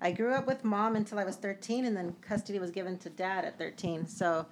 [0.00, 3.10] I grew up with mom until I was 13, and then custody was given to
[3.10, 4.06] dad at 13.
[4.06, 4.46] So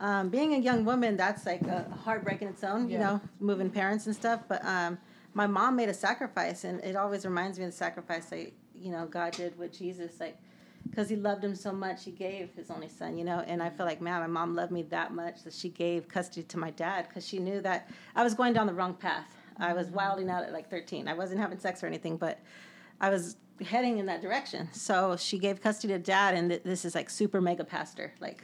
[0.00, 3.04] um, being a young woman, that's like a heartbreak in its own, you Yeah.
[3.04, 4.42] know, moving parents and stuff.
[4.48, 4.98] But um,
[5.36, 8.90] my mom made a sacrifice, and it always reminds me of the sacrifice that, you
[8.90, 10.18] know, God did with Jesus.
[10.18, 10.38] Like,
[10.88, 13.44] because he loved him so much, he gave his only son, you know.
[13.46, 16.42] And I feel like, man, my mom loved me that much that she gave custody
[16.44, 19.26] to my dad because she knew that I was going down the wrong path.
[19.58, 19.96] I was mm-hmm.
[19.96, 21.06] wilding out at like 13.
[21.06, 22.38] I wasn't having sex or anything, but
[23.02, 24.70] I was heading in that direction.
[24.72, 28.42] So she gave custody to dad, and th- this is like super mega pastor, like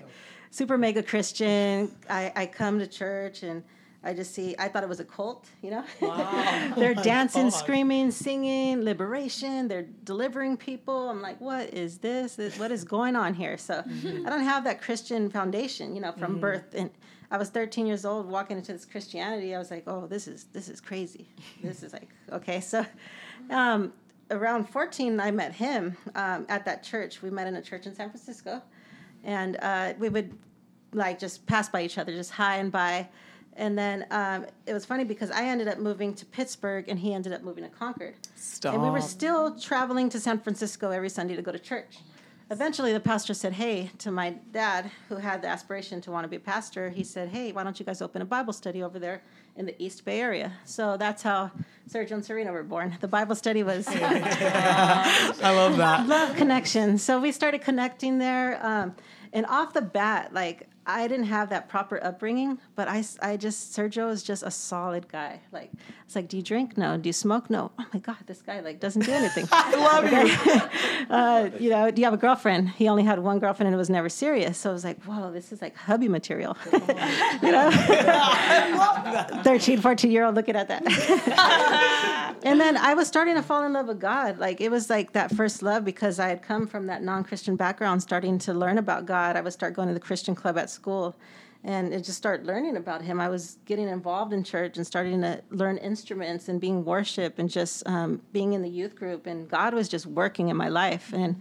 [0.51, 1.91] super mega Christian.
[2.11, 3.63] I, I come to church and
[4.05, 5.85] I just see, I thought it was a cult, you know?
[6.77, 9.69] They're dancing, screaming, singing, liberation.
[9.69, 11.09] They're delivering people.
[11.09, 12.35] I'm like, what is this?
[12.35, 13.57] This- What is going on here?
[13.57, 16.75] So I don't have that Christian foundation, you know, from birth.
[16.75, 16.91] And
[17.31, 19.55] I was 13 years old walking into this Christianity.
[19.55, 21.29] I was like, oh, this is, this is crazy.
[21.63, 22.61] This is like, okay.
[22.61, 22.85] So,
[23.51, 23.93] um,
[24.33, 27.23] around 14, I met him um, at that church.
[27.23, 28.61] We met in a church in San Francisco,
[29.25, 30.37] and uh, we would
[30.93, 33.09] like just pass by each other, just hi and bye.
[33.57, 37.13] And then um, it was funny because I ended up moving to Pittsburgh, and he
[37.13, 38.15] ended up moving to Concord.
[38.75, 41.99] And we were still traveling to San Francisco every Sunday to go to church.
[42.51, 46.29] Eventually, the pastor said, Hey, to my dad, who had the aspiration to want to
[46.29, 48.99] be a pastor, he said, Hey, why don't you guys open a Bible study over
[48.99, 49.23] there
[49.57, 50.53] in the East Bay area?
[50.67, 51.51] So that's how
[51.89, 52.97] Sergio and Sarina were born.
[53.01, 56.07] The Bible study was I love that.
[56.07, 56.99] love connection.
[56.99, 58.59] So we started connecting there.
[58.65, 58.97] Um,
[59.33, 63.77] and off the bat, like, I didn't have that proper upbringing, but I, I just,
[63.77, 65.41] Sergio is just a solid guy.
[65.53, 65.71] Like,
[66.05, 66.77] it's like, do you drink?
[66.77, 66.97] No.
[66.97, 67.49] Do you smoke?
[67.49, 67.71] No.
[67.79, 69.47] Oh my God, this guy, like, doesn't do anything.
[69.53, 71.07] I love you.
[71.11, 72.71] uh, you know, do you have a girlfriend?
[72.71, 74.59] He only had one girlfriend and it was never serious.
[74.59, 76.57] So I was like, whoa, this is like hubby material.
[76.73, 77.71] you know?
[79.45, 82.37] 13, 14 year old looking at that.
[82.43, 84.39] and then I was starting to fall in love with God.
[84.39, 87.55] Like it was like that first love because I had come from that non Christian
[87.55, 89.37] background, starting to learn about God.
[89.37, 91.17] I would start going to the Christian club at school
[91.65, 93.21] and just start learning about him.
[93.21, 97.49] I was getting involved in church and starting to learn instruments and being worship and
[97.49, 99.27] just um, being in the youth group.
[99.27, 101.13] And God was just working in my life.
[101.13, 101.41] And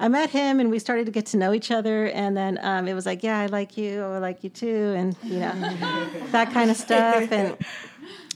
[0.00, 2.06] I met him and we started to get to know each other.
[2.06, 4.02] And then um, it was like, yeah, I like you.
[4.04, 4.94] I like you too.
[4.96, 5.52] And, you know,
[6.30, 7.30] that kind of stuff.
[7.30, 7.54] And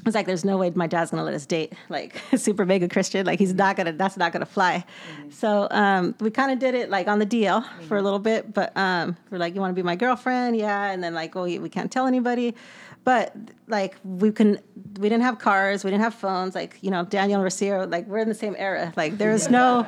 [0.04, 2.88] I was like, there's no way my dad's gonna let us date, like super mega
[2.88, 3.24] Christian.
[3.24, 4.84] Like he's not gonna, that's not gonna fly.
[5.30, 8.52] So um, we kind of did it like on the DL for a little bit,
[8.52, 10.56] but um, we're like, you want to be my girlfriend?
[10.56, 10.90] Yeah.
[10.90, 12.56] And then like, oh, we can't tell anybody.
[13.04, 13.34] But
[13.68, 14.58] like we can,
[14.98, 16.56] we didn't have cars, we didn't have phones.
[16.56, 18.92] Like you know, Daniel and Rocio, like we're in the same era.
[18.96, 19.86] Like there's no,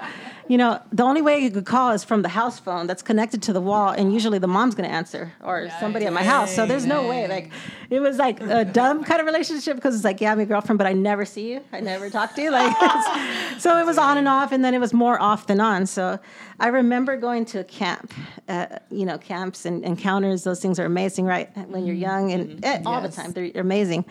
[0.48, 3.42] you know, the only way you could call is from the house phone that's connected
[3.42, 6.54] to the wall, and usually the mom's gonna answer or somebody at my house.
[6.54, 7.26] So there's no way.
[7.26, 7.50] Like
[7.88, 10.78] it was like a dumb kind of relationship because it's like, yeah, I'm your girlfriend,
[10.78, 12.50] but I never see you, I never talk to you.
[12.50, 12.76] Like,
[13.58, 15.86] so it was on and off, and then it was more off than on.
[15.86, 16.18] So
[16.60, 18.12] I remember going to a camp,
[18.48, 20.44] uh, you know, camps and encounters.
[20.44, 21.56] Those things are amazing, right?
[21.68, 24.04] When you're young and eh, all the time, they're amazing.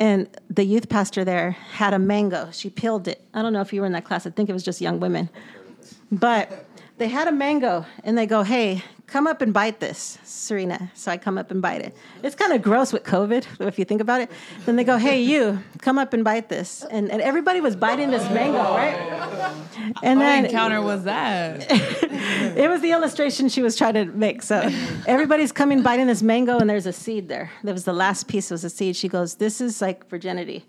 [0.00, 2.50] And the youth pastor there had a mango.
[2.52, 3.24] She peeled it.
[3.34, 4.26] I don't know if you were in that class.
[4.26, 5.28] I think it was just young women.
[6.10, 6.66] But
[6.98, 10.90] they had a mango and they go, hey, come up and bite this, Sarina.
[10.94, 11.96] So I come up and bite it.
[12.22, 14.30] It's kind of gross with COVID, if you think about it.
[14.66, 16.84] Then they go, hey, you, come up and bite this.
[16.90, 18.96] And, and everybody was biting this mango, right?
[20.02, 21.66] And What then encounter was that?
[21.70, 24.42] it was the illustration she was trying to make.
[24.42, 24.70] So
[25.06, 27.50] everybody's coming biting this mango, and there's a seed there.
[27.64, 28.96] That was the last piece was a seed.
[28.96, 30.66] She goes, "This is like virginity."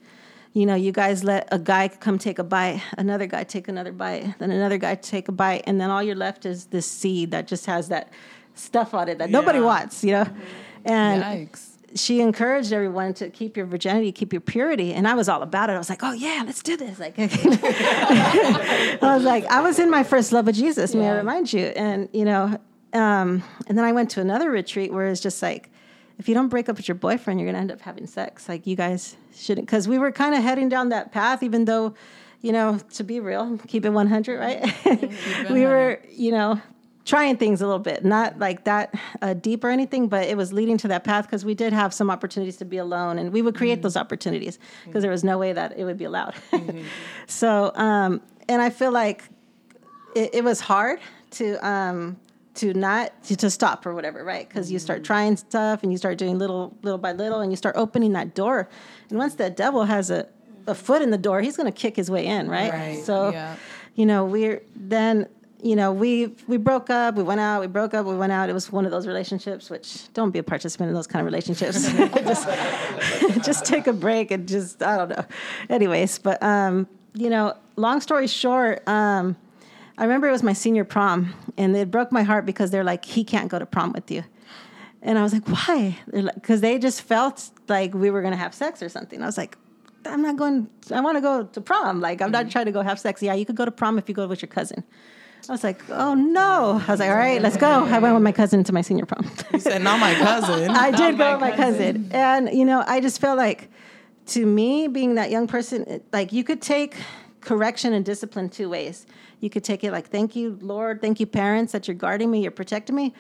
[0.54, 3.92] You know, you guys let a guy come take a bite, another guy take another
[3.92, 7.32] bite, then another guy take a bite, and then all you're left is this seed
[7.32, 8.12] that just has that
[8.56, 10.28] stuff on it that nobody wants, you know.
[10.86, 11.70] And Yikes.
[11.96, 15.70] she encouraged everyone to keep your virginity, keep your purity, and I was all about
[15.70, 15.74] it.
[15.74, 19.92] I was like, "Oh yeah, let's do this!" Like, I was like, I was in
[19.92, 20.96] my first love of Jesus.
[20.96, 21.66] May I remind you?
[21.76, 22.58] And you know,
[22.94, 25.70] um, and then I went to another retreat where it's just like,
[26.20, 28.50] if you don't break up with your boyfriend, you're gonna end up having sex.
[28.50, 31.96] Like, you guys shouldn't, because we were kind of heading down that path, even though,
[32.42, 35.50] you know, to be real, keep it 100, right?
[35.50, 36.62] we were, you know.
[37.06, 40.54] Trying things a little bit, not like that uh, deep or anything, but it was
[40.54, 43.42] leading to that path because we did have some opportunities to be alone, and we
[43.42, 46.36] would create those opportunities because there was no way that it would be allowed.
[47.26, 49.24] so, um, and I feel like
[50.14, 51.00] it, it was hard
[51.32, 52.18] to um,
[52.56, 54.48] to not to, to stop or whatever, right?
[54.48, 57.56] Because you start trying stuff and you start doing little little by little, and you
[57.58, 58.68] start opening that door.
[59.10, 60.28] And once that devil has a
[60.68, 62.72] a foot in the door, he's going to kick his way in, right?
[62.72, 63.56] Right, So, yeah.
[63.96, 65.28] you know, we're then.
[65.62, 67.16] You know, we we broke up.
[67.16, 67.60] We went out.
[67.60, 68.06] We broke up.
[68.06, 68.50] We went out.
[68.50, 69.70] It was one of those relationships.
[69.70, 71.86] Which don't be a participant in those kind of relationships.
[72.24, 72.48] just
[73.46, 75.26] just take a break and just I don't know.
[75.70, 79.36] Anyways, but um, you know, long story short, um,
[80.00, 83.04] I remember it was my senior prom, and it broke my heart because they're like,
[83.04, 84.24] he can't go to prom with you.
[85.02, 86.00] And I was like, why?
[86.10, 89.22] Because they just felt like we were gonna have sex or something.
[89.22, 89.58] I was like,
[90.06, 90.70] I'm not going.
[90.94, 92.00] I want to go to prom.
[92.00, 92.52] Like, I'm not mm-hmm.
[92.52, 93.22] trying to go have sex.
[93.22, 94.86] Yeah, you could go to prom if you go with your cousin.
[95.48, 96.82] I was like, oh no.
[96.86, 97.86] I was like, all right, let's go.
[97.86, 99.30] I went with my cousin to my senior prom.
[99.54, 100.70] You said not my cousin.
[100.86, 102.10] I did go with my cousin.
[102.12, 103.70] And, you know, I just felt like,
[104.28, 106.96] to me, being that young person, it- like you could take
[107.42, 109.06] correction and discipline two ways.
[109.40, 112.42] You could take it like, thank you, Lord, thank you, parents, that you're guarding me,
[112.42, 113.14] you're protecting me.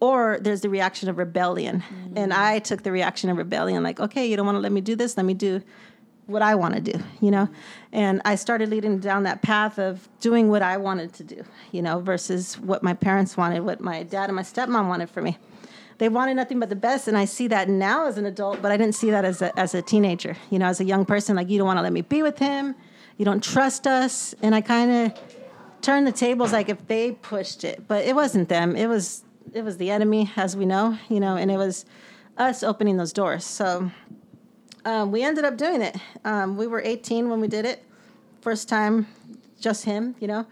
[0.00, 1.82] Or there's the reaction of rebellion.
[1.82, 2.12] Mm.
[2.16, 4.80] And I took the reaction of rebellion, like, okay, you don't want to let me
[4.80, 5.62] do this, let me do
[6.26, 7.48] what I want to do, you know?
[7.92, 11.82] And I started leading down that path of doing what I wanted to do, you
[11.82, 15.38] know, versus what my parents wanted, what my dad and my stepmom wanted for me.
[15.98, 18.70] They wanted nothing but the best, and I see that now as an adult, but
[18.72, 21.36] I didn't see that as a, as a teenager, you know, as a young person,
[21.36, 22.74] like, you don't want to let me be with him,
[23.16, 24.34] you don't trust us.
[24.42, 25.35] And I kind of
[25.86, 28.74] turned the tables like if they pushed it, but it wasn't them.
[28.74, 29.22] It was
[29.54, 31.86] it was the enemy, as we know, you know, and it was
[32.36, 33.44] us opening those doors.
[33.44, 33.92] So
[34.84, 35.96] um, we ended up doing it.
[36.24, 37.84] Um, we were 18 when we did it.
[38.40, 39.06] First time,
[39.60, 40.44] just him, you know.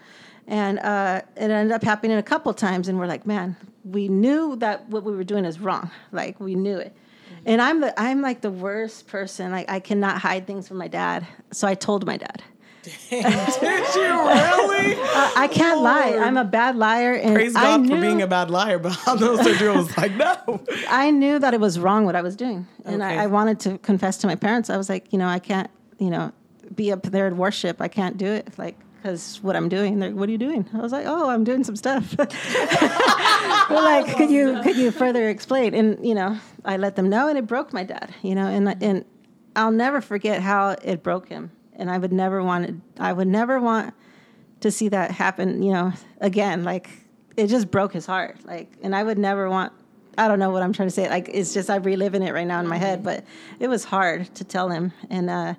[0.46, 4.54] And uh, it ended up happening a couple times, and we're like, man, we knew
[4.56, 5.90] that what we were doing is wrong.
[6.12, 6.96] Like we knew it.
[7.44, 9.50] And I'm the I'm like the worst person.
[9.50, 11.26] Like I cannot hide things from my dad.
[11.50, 12.40] So I told my dad.
[12.84, 14.94] Did you really?
[15.14, 16.16] Uh, I can't lie.
[16.16, 18.98] I'm a bad liar, and Praise I God knew for being a bad liar, but
[19.06, 20.60] I know Sergio was like, no.
[20.88, 23.18] I knew that it was wrong what I was doing, and Okay.
[23.18, 24.70] I, I wanted to confess to my parents.
[24.70, 26.32] I was like, you know, I can't, you know,
[26.74, 27.80] be up there at worship.
[27.80, 30.00] I can't do it, like, because what I'm doing.
[30.00, 30.68] They're, what are you doing?
[30.74, 32.10] I was like, oh, I'm doing some stuff.
[32.16, 32.26] They're
[33.68, 35.74] like, could you could you further explain?
[35.74, 38.14] And you know, I let them know, and it broke my dad.
[38.22, 39.04] You know, and and
[39.54, 41.52] I'll never forget how it broke him.
[41.76, 43.94] And I would never want it, I would never want
[44.60, 45.62] to see that happen.
[45.62, 46.88] You know, again, like
[47.36, 48.38] it just broke his heart.
[48.44, 49.72] Like, and I would never want.
[50.16, 51.08] I don't know what I'm trying to say.
[51.08, 53.24] Like, it's just I'm reliving it right now in my head, but
[53.58, 54.92] it was hard to tell him.
[55.10, 55.54] And uh,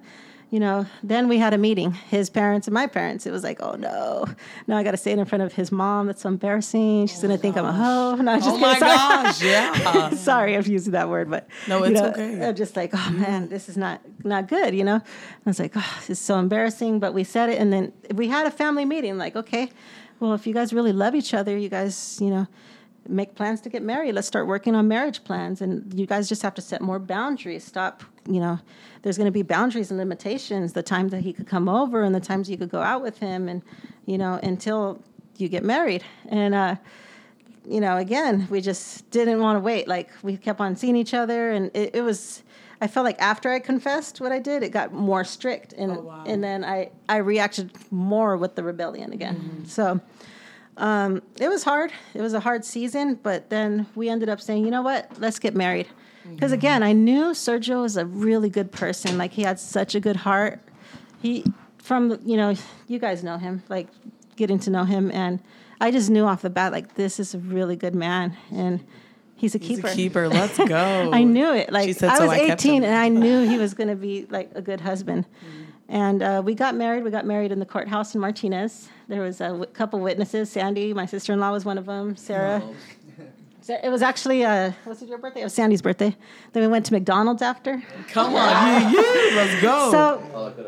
[0.51, 3.25] you know, then we had a meeting, his parents and my parents.
[3.25, 4.25] It was like, oh no,
[4.67, 6.07] now I got to say it in front of his mom.
[6.07, 7.07] That's so embarrassing.
[7.07, 8.15] She's gonna think I'm a oh hoe.
[8.23, 8.77] No, I'm just Oh my.
[8.79, 8.91] Sorry.
[8.95, 10.09] gosh, yeah.
[10.15, 12.47] Sorry if using that word, but No, you it's know, okay.
[12.47, 14.95] I'm just like, oh man, this is not not good, you know.
[14.97, 16.99] I was like, oh, this is so embarrassing.
[16.99, 19.17] But we said it, and then we had a family meeting.
[19.17, 19.69] Like, okay,
[20.19, 22.47] well, if you guys really love each other, you guys, you know,
[23.07, 24.13] make plans to get married.
[24.13, 27.63] Let's start working on marriage plans, and you guys just have to set more boundaries.
[27.63, 28.59] Stop, you know.
[29.01, 30.73] There's going to be boundaries and limitations.
[30.73, 33.19] The time that he could come over, and the times you could go out with
[33.19, 33.61] him, and
[34.05, 35.01] you know, until
[35.37, 36.03] you get married.
[36.29, 36.75] And uh,
[37.67, 39.87] you know, again, we just didn't want to wait.
[39.87, 42.43] Like we kept on seeing each other, and it, it was.
[42.81, 46.43] I felt like after I confessed what I did, it got more strict, and and
[46.43, 49.63] then I I reacted more with the rebellion again.
[49.67, 50.01] So.
[50.77, 51.91] Um, it was hard.
[52.13, 55.09] It was a hard season, but then we ended up saying, you know what?
[55.19, 55.87] Let's get married.
[56.29, 59.17] Because again, I knew Sergio was a really good person.
[59.17, 60.59] Like he had such a good heart.
[61.21, 61.43] He
[61.77, 62.55] from you know
[62.87, 63.87] you guys know him, like
[64.35, 65.39] getting to know him, and
[65.79, 68.83] I just knew off the bat like this is a really good man and
[69.35, 69.87] he's a He's keeper.
[69.87, 70.27] a keeper.
[70.29, 71.11] Let's go.
[71.13, 71.71] I knew it.
[71.71, 74.25] Like said, I "So was I 18 and I knew he was going to be
[74.31, 75.25] like a good husband.
[75.87, 77.03] And uh, we got married.
[77.03, 78.89] We got married in the courthouse in Martinez.
[79.07, 80.51] There was a w- couple witnesses.
[80.51, 82.15] Sandy, my sister-in-law, was one of them.
[82.15, 82.61] Sarah.
[83.61, 85.41] Sa- It was actually uh, was it your birthday?
[85.41, 86.15] It was Sandy's birthday.
[86.53, 87.83] Then we went to McDonald's after.
[88.09, 89.91] Come on, yeah, yeah, let's go.
[89.91, 90.61] So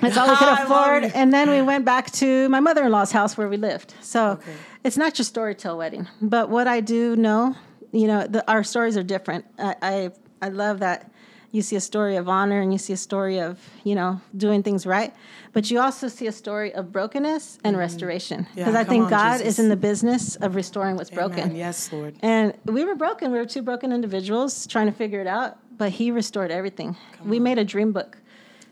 [0.00, 1.04] that's all we could I love afford.
[1.04, 1.10] you.
[1.14, 3.94] And then we went back to my mother in law's house where we lived.
[4.00, 4.38] So
[4.84, 6.06] it's not just story tell wedding.
[6.20, 7.54] But what I do know,
[7.92, 9.44] you know, the, our stories are different.
[9.58, 10.10] I, I
[10.42, 11.10] I love that
[11.54, 14.60] you see a story of honor and you see a story of you know doing
[14.62, 15.14] things right,
[15.52, 18.40] but you also see a story of brokenness and restoration.
[18.40, 18.58] Mm-hmm.
[18.58, 19.46] Yeah, Because I think on, God Jesus.
[19.46, 21.54] is in the business of restoring what's broken.
[21.54, 22.16] Yes, Lord.
[22.22, 23.30] And we were broken.
[23.30, 26.96] We were two broken individuals trying to figure it out, but he restored everything.
[27.24, 28.18] we made a dream book,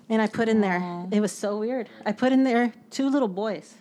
[0.09, 1.89] and I put in there, it was so weird.
[2.05, 3.74] I put in there two little boys,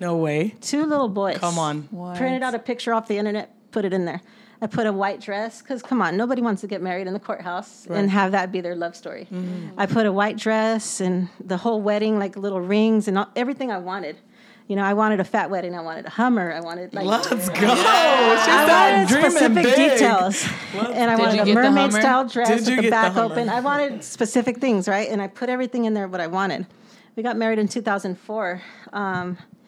[0.00, 0.56] No way.
[0.60, 1.38] two little boys.
[1.38, 1.88] Come on.
[2.16, 4.20] Printed out a picture off the internet, put it in there.
[4.62, 7.18] I put a white dress, because come on, nobody wants to get married in the
[7.20, 9.26] courthouse and have that be their love story.
[9.78, 13.70] I put a white dress and the whole wedding, like little rings and all, everything
[13.72, 14.16] I wanted.
[14.68, 15.74] You know, I wanted a fat wedding.
[15.74, 16.52] I wanted a Hummer.
[16.52, 17.54] I wanted like Let's go.
[17.54, 19.74] She's I not wanted specific big.
[19.74, 23.48] details, and I wanted a mermaid style dress Did with the get the back open.
[23.48, 25.08] I wanted specific things, right?
[25.08, 26.66] And I put everything in there what I wanted.
[27.16, 28.62] We got married in 2004.
[28.92, 29.59] Um, a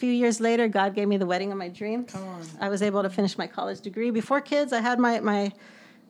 [0.00, 2.10] few years later, God gave me the wedding of my dreams.
[2.10, 2.42] Come on.
[2.58, 4.10] I was able to finish my college degree.
[4.10, 5.52] Before kids, I had my my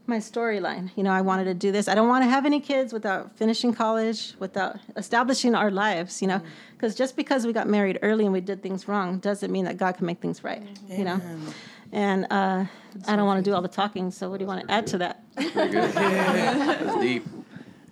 [0.07, 0.91] my storyline.
[0.97, 1.89] You know, I wanted to do this.
[1.89, 6.23] I don't want to have any kids without finishing college, without establishing our lives.
[6.23, 6.41] You know,
[6.73, 9.77] because just because we got married early and we did things wrong doesn't mean that
[9.77, 10.63] God can make things right.
[10.89, 11.21] You know,
[11.91, 12.65] and uh,
[13.09, 14.13] I don't want to do all the talking.
[14.13, 15.25] So, what do you want to add to that?
[15.35, 15.93] Very good.
[15.95, 17.27] That's deep.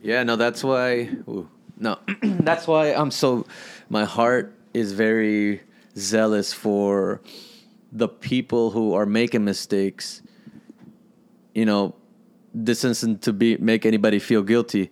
[0.01, 1.11] Yeah, no, that's why.
[1.27, 3.47] Ooh, no, that's why I'm so.
[3.89, 5.61] My heart is very
[5.99, 7.21] zealous for
[7.93, 10.23] the people who are making mistakes.
[11.55, 11.95] You know,
[12.55, 14.91] this isn't to be make anybody feel guilty.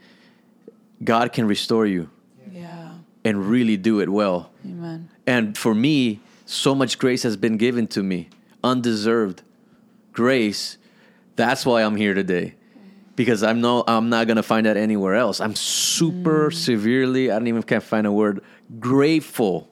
[1.02, 2.10] God can restore you
[2.50, 2.94] Yeah.
[3.24, 4.50] and really do it well.
[4.64, 5.08] Amen.
[5.26, 8.28] And for me, so much grace has been given to me,
[8.62, 9.42] undeserved
[10.12, 10.78] grace.
[11.34, 12.54] That's why I'm here today.
[13.14, 15.40] Because I'm no I'm not gonna find that anywhere else.
[15.40, 16.54] I'm super mm.
[16.54, 18.42] severely, I don't even can't find a word,
[18.78, 19.70] grateful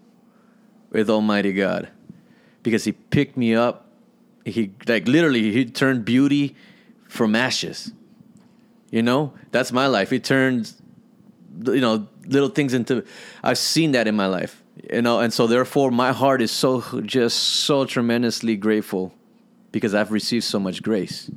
[0.94, 1.90] with Almighty God.
[2.62, 3.86] Because he picked me up.
[4.46, 6.56] He like literally he turned beauty
[7.06, 7.92] from ashes.
[8.90, 9.34] You know?
[9.50, 10.08] That's my life.
[10.08, 10.72] He turned
[11.66, 13.04] you know little things into
[13.42, 16.82] i've seen that in my life you know and so therefore my heart is so
[17.02, 19.12] just so tremendously grateful
[19.72, 21.30] because i've received so much grace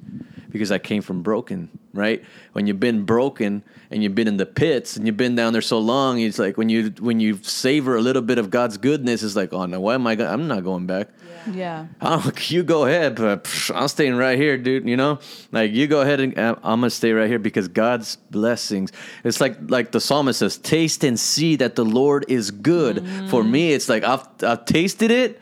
[0.52, 2.24] because i came from broken right
[2.54, 5.62] when you've been broken and you've been in the pits and you've been down there
[5.62, 9.24] so long it's like when you when you savor a little bit of god's goodness
[9.24, 11.10] it's like oh no why am i go- i'm not going back
[11.54, 11.88] Yeah.
[12.02, 14.84] Oh, you go ahead, but pff, I'm staying right here, dude.
[14.86, 15.20] You know,
[15.54, 18.92] like you go ahead and uh, I'm gonna stay right here because God's blessings.
[19.24, 23.44] It's like like the psalmist says, "Taste and see that the Lord is good." For
[23.46, 25.40] me, it's like I've I've tasted it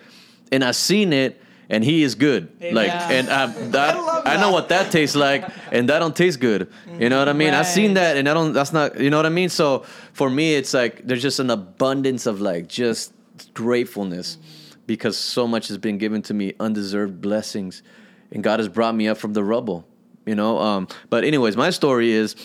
[0.51, 2.49] and I've seen it, and He is good.
[2.61, 3.95] Like, and I, that,
[4.25, 6.71] I, know what that tastes like, and that don't taste good.
[6.99, 7.53] You know what I mean?
[7.53, 8.53] I've seen that, and I don't.
[8.53, 8.99] That's not.
[8.99, 9.49] You know what I mean?
[9.49, 9.79] So
[10.13, 13.13] for me, it's like there's just an abundance of like just
[13.53, 14.37] gratefulness
[14.87, 17.83] because so much has been given to me, undeserved blessings,
[18.31, 19.87] and God has brought me up from the rubble.
[20.25, 20.59] You know.
[20.59, 22.35] Um, but anyways, my story is.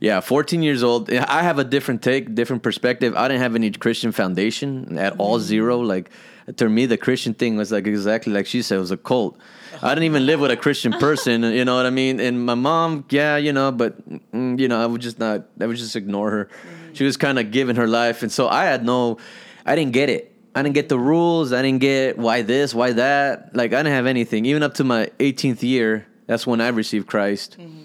[0.00, 1.12] Yeah, 14 years old.
[1.12, 3.14] I have a different take, different perspective.
[3.14, 5.42] I didn't have any Christian foundation at all, mm.
[5.42, 5.78] zero.
[5.78, 6.10] Like
[6.56, 9.38] to me, the Christian thing was like exactly like she said, it was a cult.
[9.82, 12.18] I didn't even live with a Christian person, you know what I mean?
[12.18, 15.66] And my mom, yeah, you know, but mm, you know, I would just not, I
[15.66, 16.44] would just ignore her.
[16.46, 16.94] Mm-hmm.
[16.94, 19.18] She was kind of giving her life, and so I had no,
[19.66, 20.34] I didn't get it.
[20.54, 21.52] I didn't get the rules.
[21.52, 23.54] I didn't get why this, why that.
[23.54, 24.46] Like I didn't have anything.
[24.46, 27.82] Even up to my 18th year, that's when I received Christ mm-hmm.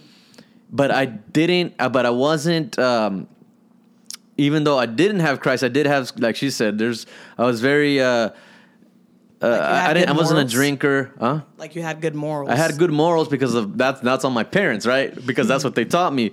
[0.75, 1.73] But I didn't.
[1.79, 2.77] Uh, but I wasn't.
[2.77, 3.27] Um,
[4.37, 7.05] even though I didn't have Christ, I did have, like she said, there's.
[7.37, 8.01] I was very.
[8.01, 8.31] Uh,
[9.41, 10.09] uh, I, I didn't.
[10.09, 11.13] I wasn't a drinker.
[11.19, 11.41] Huh?
[11.57, 12.49] Like you had good morals.
[12.49, 14.01] I had good morals because of that.
[14.01, 15.13] That's on my parents, right?
[15.25, 16.31] Because that's what they taught me.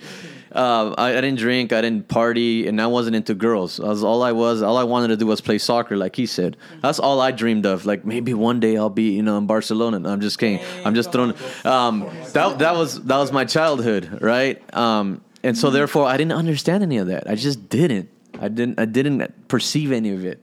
[0.54, 1.72] Uh, I, I didn't drink.
[1.72, 3.80] I didn't party, and I wasn't into girls.
[3.80, 4.62] I was all I was.
[4.62, 6.56] All I wanted to do was play soccer, like he said.
[6.82, 7.86] That's all I dreamed of.
[7.86, 9.98] Like maybe one day I'll be, you know, in Barcelona.
[9.98, 10.60] No, I'm just kidding.
[10.84, 11.34] I'm just throwing.
[11.64, 14.62] Um, that that was that was my childhood, right?
[14.76, 17.28] Um, and so therefore, I didn't understand any of that.
[17.28, 18.08] I just didn't.
[18.40, 18.78] I didn't.
[18.78, 20.42] I didn't perceive any of it.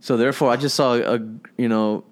[0.00, 1.20] So therefore, I just saw a,
[1.56, 2.04] you know,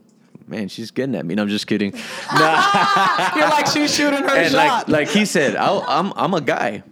[0.47, 1.35] man, she's getting at me.
[1.35, 1.93] No, I'm just kidding.
[2.33, 3.33] Nah.
[3.37, 4.89] You're like she's shooting her and shot.
[4.89, 6.83] like like he said, I'll, I'm I'm a guy,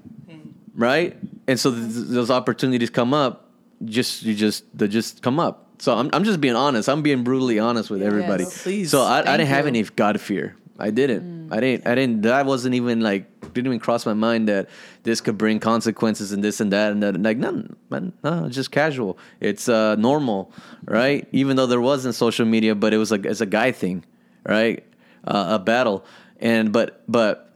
[0.78, 1.14] right?
[1.46, 3.44] And so th- those opportunities come up.
[3.84, 5.66] Just you just they just come up.
[5.78, 6.88] So I'm, I'm just being honest.
[6.88, 8.44] I'm being brutally honest with everybody.
[8.44, 10.56] Please, So I, I didn't have any God fear.
[10.80, 11.52] I didn't.
[11.52, 11.86] I didn't.
[11.86, 12.22] I didn't.
[12.22, 14.68] That wasn't even like didn't even cross my mind that
[15.02, 17.20] this could bring consequences and this and that and that.
[17.20, 19.18] Like no, man, no, it's just casual.
[19.40, 20.52] It's uh, normal,
[20.84, 21.26] right?
[21.32, 24.04] Even though there wasn't social media, but it was like it's a guy thing,
[24.44, 24.84] right?
[25.24, 26.04] Uh, a battle,
[26.40, 27.52] and but but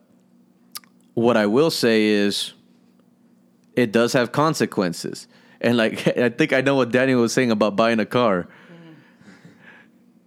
[1.14, 2.54] what I will say is
[3.76, 5.26] it does have consequences.
[5.60, 8.48] And like I think I know what Daniel was saying about buying a car.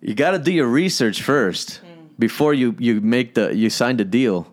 [0.01, 1.81] You got to do your research first
[2.19, 4.51] before you you make the you sign the deal.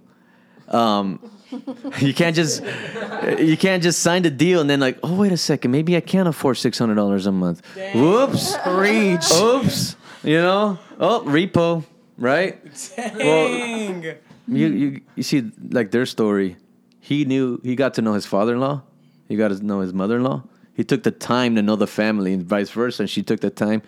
[0.68, 1.20] Um,
[1.98, 2.62] you can't just
[3.38, 6.00] you can't just sign the deal and then like oh wait a second maybe I
[6.00, 7.62] can't afford six hundred dollars a month.
[7.94, 9.30] Whoops, Preach.
[9.32, 11.84] oops, you know oh repo
[12.16, 12.58] right.
[12.96, 14.16] Dang.
[14.48, 16.56] You you you see like their story.
[17.04, 18.80] He knew he got to know his father-in-law.
[19.26, 20.44] He got to know his mother-in-law.
[20.72, 23.02] He took the time to know the family and vice versa.
[23.02, 23.82] And she took the time.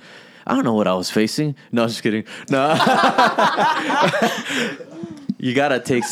[0.44, 1.54] I don't know what I was facing.
[1.70, 2.24] No, I'm just kidding.
[2.50, 2.72] No.
[5.38, 6.02] you gotta take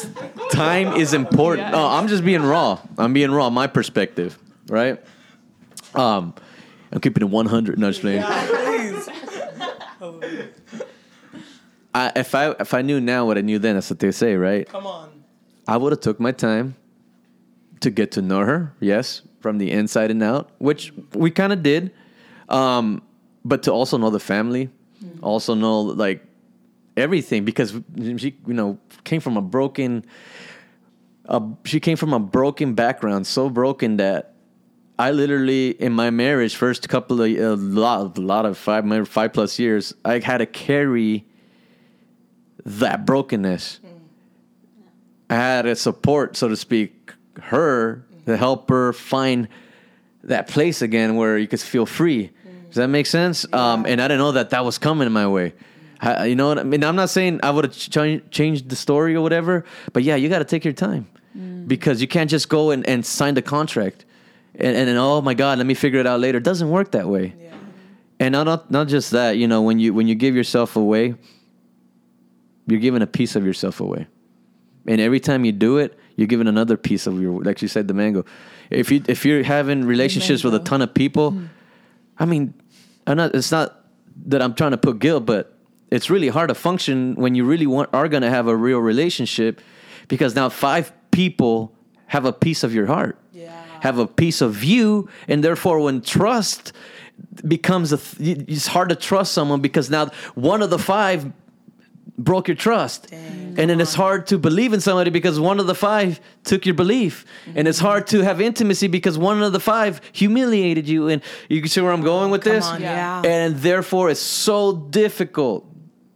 [0.52, 1.72] time is important.
[1.72, 2.78] No, I'm just being raw.
[2.96, 3.50] I'm being raw.
[3.50, 4.38] My perspective,
[4.68, 5.02] right?
[5.96, 6.36] Um,
[6.92, 7.80] I'm keeping it 100.
[7.80, 8.22] No, just playing.
[8.22, 9.08] Please.
[11.92, 14.36] I, if I if I knew now what I knew then, that's what they say,
[14.36, 14.68] right?
[14.68, 15.24] Come on.
[15.66, 16.76] I would have took my time
[17.82, 21.62] to get to know her, yes, from the inside and out, which we kind of
[21.62, 21.92] did.
[22.48, 23.02] Um,
[23.44, 24.70] but to also know the family,
[25.20, 26.24] also know like
[26.96, 27.72] everything because
[28.16, 30.04] she, you know, came from a broken.
[31.26, 34.34] Uh, she came from a broken background, so broken that
[34.98, 39.32] I literally in my marriage, first couple of a lot, a lot of five, five
[39.32, 41.24] plus years, I had to carry
[42.64, 43.80] that brokenness.
[45.30, 49.48] I had to support, so to speak, her to help her find
[50.24, 52.30] that place again where you could feel free.
[52.68, 53.50] Does that make sense?
[53.52, 55.52] Um, and I didn't know that that was coming my way.
[56.00, 56.82] I, you know what I mean?
[56.82, 60.28] I'm not saying I would have ch- changed the story or whatever, but yeah, you
[60.28, 61.06] got to take your time
[61.66, 64.04] because you can't just go and, and sign the contract
[64.54, 66.38] and, and, and oh my God, let me figure it out later.
[66.38, 67.34] It doesn't work that way.
[68.18, 71.14] And not, not not just that, you know, when you when you give yourself away,
[72.66, 74.06] you're giving a piece of yourself away.
[74.86, 77.88] And every time you do it, you're giving another piece of your like you said,
[77.88, 78.24] the mango.
[78.70, 81.46] If you if you're having relationships with a ton of people, hmm.
[82.18, 82.54] I mean,
[83.06, 83.84] I'm not it's not
[84.26, 85.56] that I'm trying to put guilt, but
[85.90, 89.60] it's really hard to function when you really want are gonna have a real relationship
[90.08, 91.74] because now five people
[92.06, 93.18] have a piece of your heart.
[93.32, 93.50] Yeah.
[93.80, 96.72] Have a piece of you, and therefore when trust
[97.46, 101.32] becomes a th- it's hard to trust someone because now one of the five
[102.18, 103.10] broke your trust.
[103.12, 106.74] and then it's hard to believe in somebody because one of the five took your
[106.74, 107.24] belief.
[107.54, 111.08] And it's hard to have intimacy because one of the five humiliated you.
[111.08, 112.66] And you can see where I'm going with Come this?
[112.66, 113.22] on, Yeah.
[113.22, 113.30] yeah.
[113.30, 115.66] And therefore, it's so difficult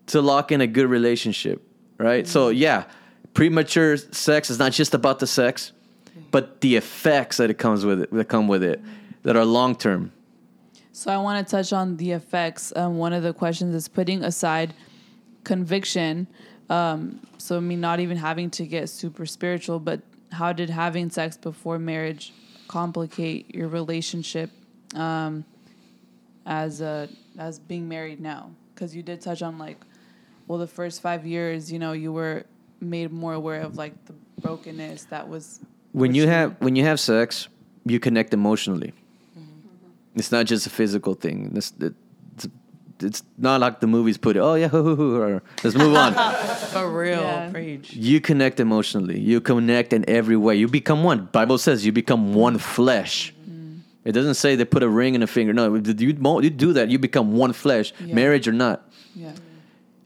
[0.08, 1.62] to lock in a good relationship,
[1.98, 2.26] right?
[2.28, 2.84] So, yeah,
[3.34, 5.72] premature sex is not just about the sex,
[6.30, 8.80] but the effects that it comes with it, that come with it,
[9.22, 10.12] that are long term.
[10.92, 12.72] So I want to touch on the effects.
[12.74, 14.72] Um, one of the questions is putting aside
[15.46, 16.26] conviction.
[16.68, 20.00] Um, so I mean, not even having to get super spiritual, but
[20.32, 22.34] how did having sex before marriage
[22.68, 24.50] complicate your relationship
[24.94, 25.44] um,
[26.44, 28.50] as a as being married now?
[28.74, 29.78] Because you did touch on like,
[30.48, 32.44] well, the first five years, you know, you were
[32.80, 35.60] made more aware of like the brokenness that was.
[35.92, 37.48] when you have when you have sex,
[37.86, 38.92] you connect emotionally.
[40.16, 41.52] It's not just a physical thing.
[41.54, 41.94] It's, it's,
[43.02, 44.40] it's not like the movies put it.
[44.40, 46.14] Oh yeah, hoo, hoo, hoo, or let's move on.
[46.72, 47.20] For real.
[47.20, 47.50] Yeah.
[47.50, 47.92] Preach.
[47.92, 49.18] you connect emotionally.
[49.20, 50.56] You connect in every way.
[50.56, 51.26] You become one.
[51.32, 53.34] Bible says you become one flesh.
[53.48, 53.80] Mm.
[54.04, 55.52] It doesn't say they put a ring in a finger.
[55.52, 56.88] No, you, you do that.
[56.88, 58.14] You become one flesh, Yeah.
[58.14, 58.88] marriage or not.
[59.14, 59.32] yeah.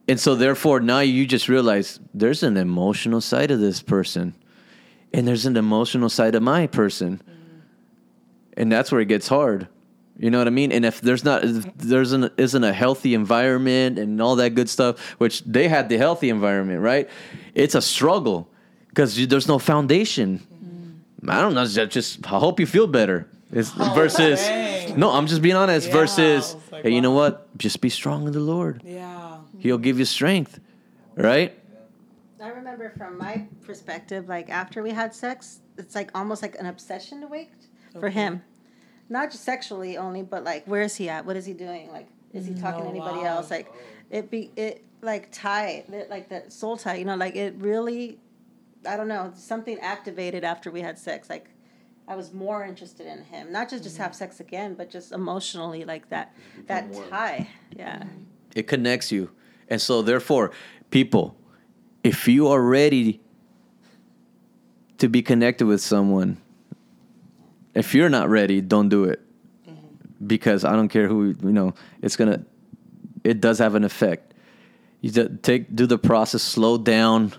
[0.09, 4.35] And so, therefore, now you just realize there's an emotional side of this person,
[5.15, 7.61] and there's an emotional side of my person, mm.
[8.57, 9.69] and that's where it gets hard.
[10.21, 10.71] You know what I mean?
[10.71, 14.69] And if there's not, if there's an, isn't a healthy environment and all that good
[14.69, 17.09] stuff, which they had the healthy environment, right?
[17.55, 18.47] It's a struggle
[18.89, 20.47] because there's no foundation.
[21.27, 21.65] I don't know.
[21.65, 23.27] Just, just I hope you feel better.
[23.51, 24.99] It's oh, versus dang.
[25.01, 25.11] no.
[25.11, 25.89] I'm just being honest.
[25.89, 27.57] Yeah, versus I like, hey, you know what?
[27.57, 28.83] Just be strong in the Lord.
[28.85, 29.39] Yeah.
[29.59, 30.61] He'll give you strength,
[31.17, 31.59] right?
[32.43, 36.67] I remember from my perspective, like after we had sex, it's like almost like an
[36.67, 37.53] obsession to wake
[37.99, 38.43] for him.
[39.11, 41.27] Not just sexually only, but like where is he at?
[41.27, 41.91] What is he doing?
[41.93, 43.37] Like is he talking to Oh, anybody wow.
[43.39, 43.51] else?
[43.51, 43.71] Like
[44.09, 48.19] it be it like tie it- like that soul tie, you know, like it really
[48.87, 51.29] I don't know, something activated after we had sex.
[51.29, 51.51] Like
[52.09, 53.53] I was more interested in him.
[53.53, 56.33] Not just just have sex again, but just emotionally like that
[56.69, 57.49] that tie.
[57.77, 58.05] Yeah.
[58.55, 59.31] It connects you.
[59.69, 60.51] And so therefore,
[60.91, 61.37] people,
[62.03, 63.21] if you are ready
[64.99, 66.37] to be connected with someone,
[67.75, 69.21] if you're not ready, don't do it.
[70.25, 72.45] Because I don't care who, you know, it's to
[73.25, 74.35] it does have an effect.
[75.01, 77.33] You take do the process, slow down,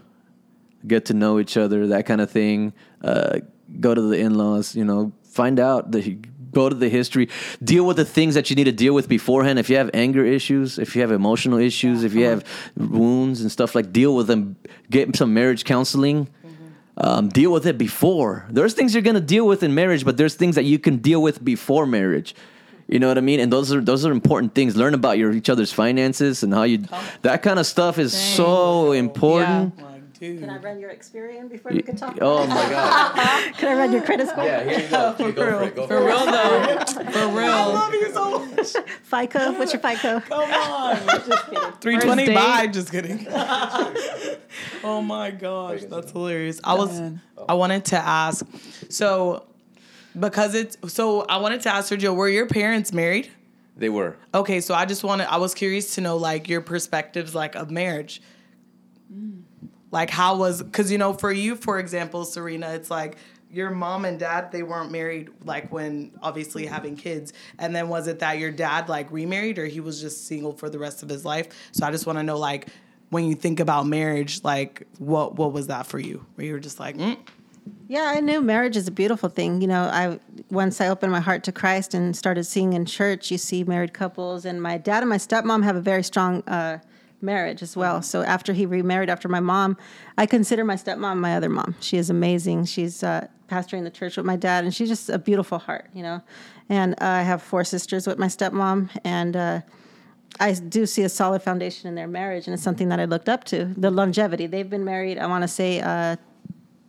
[0.87, 2.73] get to know each other, that kind of thing.
[3.03, 3.39] Uh,
[3.79, 6.17] go to the in laws, you know, find out the
[6.51, 7.29] go to the history,
[7.63, 9.59] deal with the things that you need to deal with beforehand.
[9.59, 12.43] If you have anger issues, if you have emotional issues, if you have
[12.75, 14.57] wounds and stuff like, deal with them.
[14.89, 16.27] Get some marriage counseling.
[17.03, 18.45] Um, deal with it before.
[18.51, 21.19] There's things you're gonna deal with in marriage, but there's things that you can deal
[21.19, 22.35] with before marriage.
[22.87, 23.39] You know what I mean?
[23.39, 24.75] And those are those are important things.
[24.75, 26.83] Learn about your each other's finances and how you
[27.23, 29.75] that kind of stuff is so important.
[29.81, 29.90] Like,
[30.21, 30.39] dude.
[30.39, 32.17] Can I run your Experian before we can talk?
[32.21, 33.53] Oh my god!
[33.57, 34.43] Can I run your credit score?
[34.45, 35.13] Yeah, here you go.
[35.17, 35.75] Here, go for it.
[35.75, 36.05] Go For for it.
[36.05, 36.85] real though.
[37.11, 37.51] For real.
[37.51, 38.67] I love you so much.
[39.03, 39.51] FICO?
[39.53, 40.19] What's your FICO?
[40.21, 40.95] Come on.
[41.07, 41.71] Just kidding.
[41.81, 42.35] 320 date?
[42.35, 42.67] bye.
[42.67, 43.27] Just kidding.
[44.83, 46.61] oh my gosh, that's hilarious.
[46.63, 47.21] I was Man.
[47.49, 48.45] I wanted to ask
[48.89, 49.47] so
[50.17, 53.29] because it's so I wanted to ask Sergio, were your parents married?
[53.75, 54.17] They were.
[54.35, 57.71] Okay, so I just wanted I was curious to know like your perspectives like of
[57.71, 58.21] marriage.
[59.11, 59.41] Mm.
[59.91, 63.17] Like how was cuz you know for you for example Sarina it's like
[63.51, 67.33] your mom and dad they weren't married like when obviously having kids.
[67.59, 70.69] And then was it that your dad like remarried or he was just single for
[70.69, 71.47] the rest of his life?
[71.73, 72.69] So i just want to know like
[73.09, 76.25] when you think about marriage like what what was that for you?
[76.35, 77.17] Where you were just like mm,
[77.89, 79.61] Yeah, I knew marriage is a beautiful thing.
[79.61, 80.17] You know, I
[80.49, 83.93] once I opened my heart to Christ and started seeing in church, you see married
[83.93, 86.79] couples, and my dad and my stepmom have a very strong uh,
[87.21, 88.01] marriage as well.
[88.01, 89.77] So after he remarried, after my mom,
[90.17, 91.75] I consider my stepmom my other mom.
[91.79, 92.65] She is amazing.
[92.65, 95.89] She's uh, pastoring the church with my dad, and she's just a beautiful heart.
[95.93, 96.21] You know,
[96.69, 99.35] and uh, I have four sisters with my stepmom, and.
[99.35, 99.61] Uh,
[100.39, 103.27] I do see a solid foundation in their marriage, and it's something that I looked
[103.27, 103.65] up to.
[103.65, 104.47] The longevity.
[104.47, 106.15] They've been married, I want to say, uh,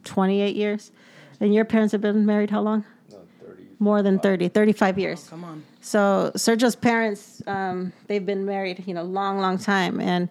[0.05, 0.93] 28 years.
[1.41, 2.85] And your parents have been married how long?
[3.81, 5.29] More than 30, 35 years.
[5.29, 10.29] come on So Sergio's parents, um, they've been married, you know, long, long time, and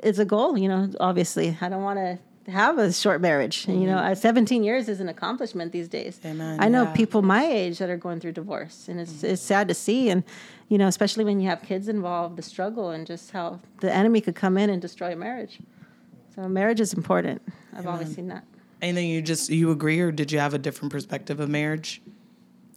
[0.00, 0.58] it's a goal.
[0.58, 3.66] You know, obviously, I don't want to have a short marriage.
[3.66, 6.20] And, you know, uh, 17 years is an accomplishment these days.
[6.26, 6.92] Amen, I know yeah.
[6.92, 10.10] people my age that are going through divorce, and it's it's sad to see.
[10.10, 10.24] And
[10.68, 14.20] you know, especially when you have kids involved, the struggle and just how the enemy
[14.20, 15.58] could come in and destroy a marriage.
[16.34, 17.40] So marriage is important.
[17.74, 18.44] I've always seen that.
[18.82, 22.02] and then you just you agree or did you have a different perspective of marriage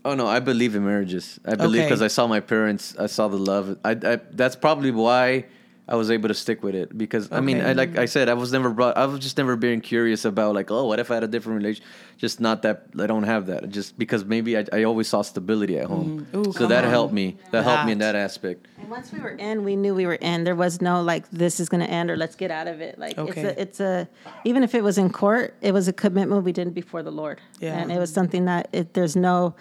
[0.06, 1.40] Oh no, I believe in marriages.
[1.46, 1.90] I believe Okay.
[1.90, 2.96] because I saw my parents.
[2.98, 3.78] I saw the love.
[3.84, 5.46] I, I that's probably why
[5.88, 6.96] I was able to stick with it.
[6.96, 8.96] Because I mean, I, like I said, I was never brought.
[8.98, 11.58] I was just never being curious about like, oh, what if I had a different
[11.58, 11.84] relation?
[12.18, 13.70] Just not that I don't have that.
[13.70, 16.28] Just because maybe I, I always saw stability at home.
[16.32, 16.50] Mm-hmm.
[16.50, 16.90] Ooh, so that on.
[16.92, 17.38] helped me.
[17.52, 18.12] That helped me in That.
[18.14, 18.68] that aspect.
[18.80, 20.44] And once we were in, we knew we were in.
[20.44, 23.00] There was no like this is going to end or let's get out of it.
[23.00, 23.42] Like Okay.
[23.42, 24.08] it's a, it's a
[24.44, 27.42] even if it was in court, it was a commitment we did before the Lord.
[27.60, 27.78] Yeah.
[27.80, 29.56] And it was something that it, there's no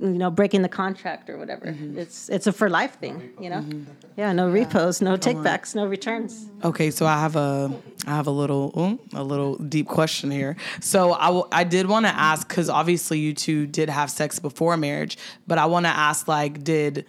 [0.00, 1.66] you know breaking the contract or whatever.
[1.66, 1.98] Mm-hmm.
[1.98, 3.64] It's it's a for life thing, you know.
[4.16, 6.46] Yeah, no repos, no takebacks, no returns.
[6.64, 7.72] Okay, so I have a
[8.06, 10.56] I have a little ooh, a little deep question here.
[10.80, 14.38] So I, w- I did want to ask because obviously you two did have sex
[14.38, 15.16] before marriage,
[15.46, 17.06] but I want to ask like did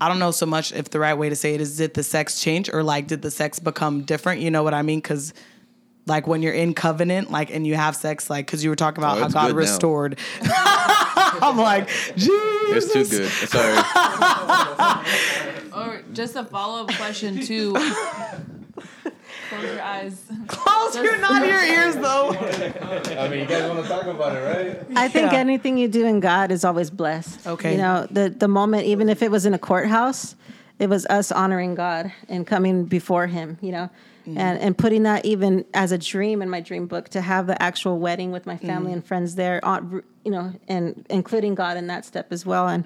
[0.00, 2.02] I don't know so much if the right way to say it is did the
[2.02, 4.40] sex change or like did the sex become different?
[4.42, 4.98] You know what I mean?
[4.98, 5.32] Because
[6.06, 9.02] like when you're in covenant, like and you have sex, like because you were talking
[9.02, 10.18] about Oh, how God restored.
[11.42, 12.94] I'm like, Jesus.
[12.94, 13.30] It's too good.
[13.48, 13.76] Sorry.
[15.74, 17.72] Or just a follow up question too.
[17.74, 20.24] Close your eyes.
[20.48, 22.30] Close your not your ears though.
[22.30, 24.86] I mean, you guys want to talk about it, right?
[24.96, 25.38] I think Yeah.
[25.38, 27.46] anything you do in God is always blessed.
[27.46, 27.72] Okay.
[27.72, 30.34] You know, the the moment even if it was in a courthouse,
[30.78, 33.88] it was us honoring God and coming before him, you know.
[34.26, 34.38] Mm-hmm.
[34.38, 37.60] And and putting that even as a dream in my dream book to have the
[37.62, 38.92] actual wedding with my family Mm-hmm.
[38.94, 39.60] and friends there
[40.24, 42.84] you know, and including God in that step as well and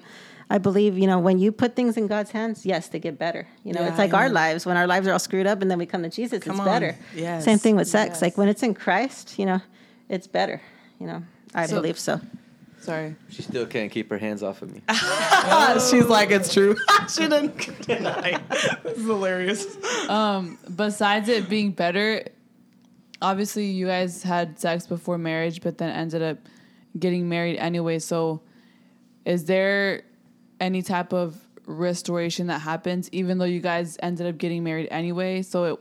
[0.51, 3.47] I believe, you know, when you put things in God's hands, yes, they get better.
[3.63, 4.65] You know, Yeah, it's like our lives.
[4.65, 6.59] When our lives are all screwed up and then we come to Jesus, Come it's
[6.59, 6.65] on.
[6.65, 6.97] better.
[7.15, 7.45] Yes.
[7.45, 8.15] Same thing with sex.
[8.15, 8.21] Yes.
[8.21, 9.61] Like when it's in Christ, you know,
[10.09, 10.61] it's better.
[10.99, 11.23] You know,
[11.55, 12.19] I So- believe so.
[12.81, 13.15] Sorry.
[13.29, 14.81] She still can't keep her hands off of me.
[14.89, 16.75] She's like, it's true.
[17.13, 18.41] she didn't deny.
[18.83, 20.09] This is hilarious.
[20.09, 22.23] Um, besides it being better,
[23.21, 26.37] obviously you guys had sex before marriage, but then ended up
[26.97, 27.99] getting married anyway.
[27.99, 28.41] So,
[29.25, 30.01] is there
[30.59, 35.43] any type of restoration that happens, even though you guys ended up getting married anyway?
[35.43, 35.79] So, it,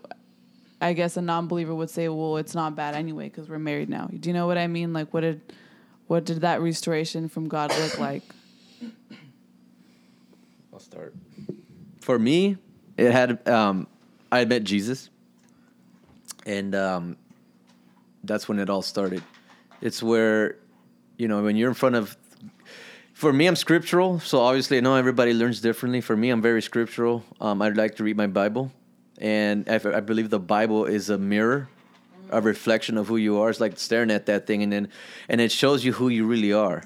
[0.82, 4.06] I guess a non-believer would say, "Well, it's not bad anyway because we're married now."
[4.06, 4.92] Do you know what I mean?
[4.92, 5.40] Like, what did
[6.10, 8.24] What did that restoration from God look like?
[10.72, 11.14] I'll start.
[12.00, 12.56] For me,
[12.96, 13.86] it had um,
[14.32, 15.08] I met Jesus,
[16.44, 17.16] and um,
[18.24, 19.22] that's when it all started.
[19.80, 20.56] It's where,
[21.16, 22.16] you know, when you're in front of.
[23.12, 26.00] For me, I'm scriptural, so obviously I know everybody learns differently.
[26.00, 27.22] For me, I'm very scriptural.
[27.40, 28.72] Um, I like to read my Bible,
[29.18, 31.68] and I, I believe the Bible is a mirror,
[32.32, 33.50] a reflection of who you are.
[33.50, 34.88] It's like staring at that thing, and then
[35.28, 36.82] and it shows you who you really are,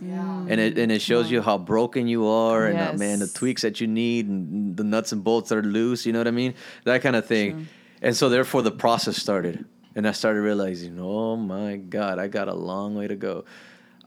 [0.48, 3.62] and it and it shows you how broken you are, and uh, man, the tweaks
[3.62, 6.06] that you need, and the nuts and bolts that are loose.
[6.06, 6.54] You know what I mean?
[6.84, 7.68] That kind of thing.
[8.02, 9.64] And so therefore, the process started,
[9.94, 13.44] and I started realizing, oh my God, I got a long way to go.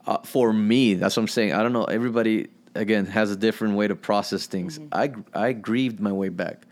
[0.06, 1.54] Uh, for me, that's what I'm saying.
[1.54, 1.86] I don't know.
[1.86, 4.80] Everybody again has a different way to process things.
[4.92, 6.66] I I grieved my way back.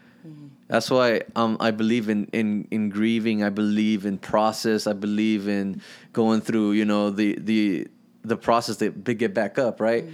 [0.68, 3.44] That's why um, I believe in, in, in grieving.
[3.44, 4.88] I believe in process.
[4.88, 7.88] I believe in going through, you know, the the
[8.24, 9.80] the process to get back up.
[9.80, 10.06] Right.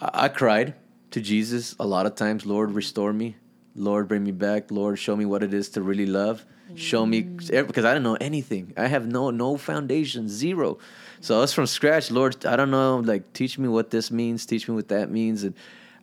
[0.00, 0.74] I, I cried
[1.12, 2.44] to Jesus a lot of times.
[2.44, 3.36] Lord, restore me.
[3.74, 4.70] Lord, bring me back.
[4.70, 6.44] Lord, show me what it is to really love.
[6.74, 8.74] Show me because I don't know anything.
[8.76, 10.78] I have no no foundation, zero.
[11.20, 12.44] So us from scratch, Lord.
[12.44, 12.98] I don't know.
[12.98, 14.44] Like, teach me what this means.
[14.44, 15.44] Teach me what that means.
[15.44, 15.54] And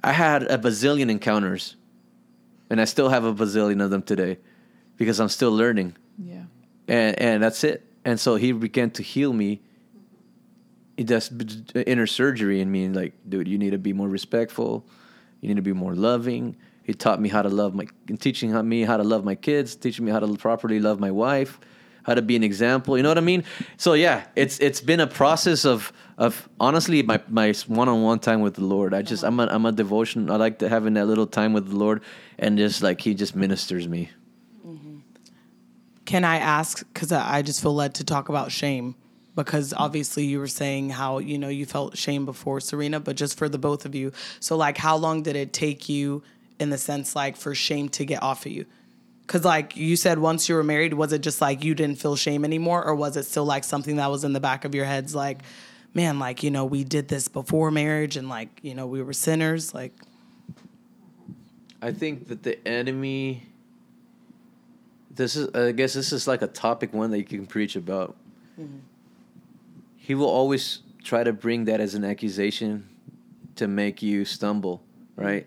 [0.03, 1.75] I had a bazillion encounters
[2.69, 4.37] and I still have a bazillion of them today
[4.97, 6.43] because I'm still learning, Yeah.
[6.87, 7.85] and and that's it.
[8.05, 9.61] And so he began to heal me.
[10.97, 11.31] He does
[11.87, 14.85] inner surgery in me, like, dude, you need to be more respectful.
[15.41, 16.55] You need to be more loving.
[16.83, 17.87] He taught me how to love my,
[18.19, 21.59] teaching me how to love my kids, teaching me how to properly love my wife,
[22.03, 22.95] how to be an example.
[22.97, 23.43] You know what I mean?
[23.77, 28.19] So yeah, it's it's been a process of of honestly my my one on one
[28.19, 28.93] time with the Lord.
[28.93, 30.29] I just I'm a I'm a devotion.
[30.29, 32.01] I like to having that little time with the Lord,
[32.37, 34.11] and just like He just ministers me.
[34.65, 34.99] Mm-hmm.
[36.05, 36.85] Can I ask?
[36.93, 38.95] Because I just feel led to talk about shame.
[39.35, 43.35] Because obviously you were saying how you know you felt shame before Sarina, but just
[43.35, 44.11] for the both of you.
[44.39, 46.21] So like, how long did it take you,
[46.59, 48.67] in the sense like for shame to get off of you?
[49.25, 52.15] Because like you said, once you were married, was it just like you didn't feel
[52.15, 54.85] shame anymore, or was it still like something that was in the back of your
[54.85, 55.39] heads, like,
[55.93, 59.13] man, like you know we did this before marriage, and like you know we were
[59.13, 59.93] sinners, like.
[61.81, 63.43] I think that the enemy.
[65.15, 68.15] This is, I guess, this is like a topic one that you can preach about.
[68.59, 68.79] Mm-hmm.
[69.95, 72.89] He will always try to bring that as an accusation
[73.55, 74.81] to make you stumble,
[75.15, 75.45] right?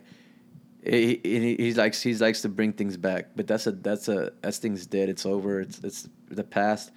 [0.86, 4.32] He, he, he likes he likes to bring things back, but that's a that's a
[4.42, 5.08] that's things dead.
[5.08, 5.60] It's over.
[5.60, 6.90] It's it's the past.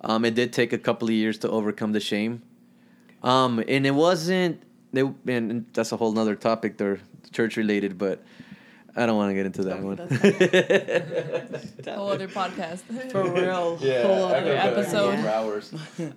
[0.00, 2.42] Um, it did take a couple of years to overcome the shame,
[3.22, 4.62] um, and it wasn't.
[4.92, 6.78] They, and that's a whole nother topic.
[6.78, 7.00] They're
[7.32, 8.22] church related, but
[8.96, 9.96] I don't want to get into that one.
[11.96, 12.80] Whole other podcast.
[13.10, 13.78] For real.
[13.80, 15.18] Yeah, Whole other episode.
[15.26, 15.72] hours.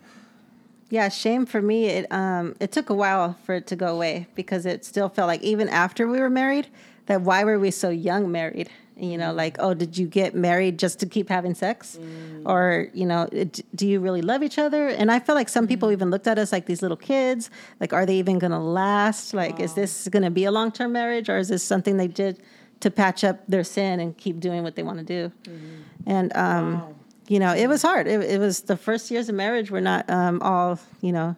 [0.90, 1.88] Yeah, shame for me.
[1.88, 5.28] It um it took a while for it to go away because it still felt
[5.28, 6.70] like even after we were married,
[7.08, 8.70] that why were we so young married?
[8.95, 9.36] You know, mm.
[9.36, 12.43] like oh, did you get married just to keep having sex, mm.
[12.45, 13.28] or you know,
[13.76, 14.88] do you really love each other?
[14.88, 15.93] And I feel like some people mm.
[15.93, 17.49] even looked at us like these little kids.
[17.80, 19.34] Like, are they even gonna last?
[19.34, 22.41] Like, is this gonna be a long term marriage, or is this something they did
[22.80, 25.32] to patch up their sin and keep doing what they want to do?
[25.43, 25.76] Mm-hmm.
[26.08, 26.95] And um,
[27.28, 28.08] you know, it was hard.
[28.08, 31.36] It, it was the first years of marriage were not um, all, you know,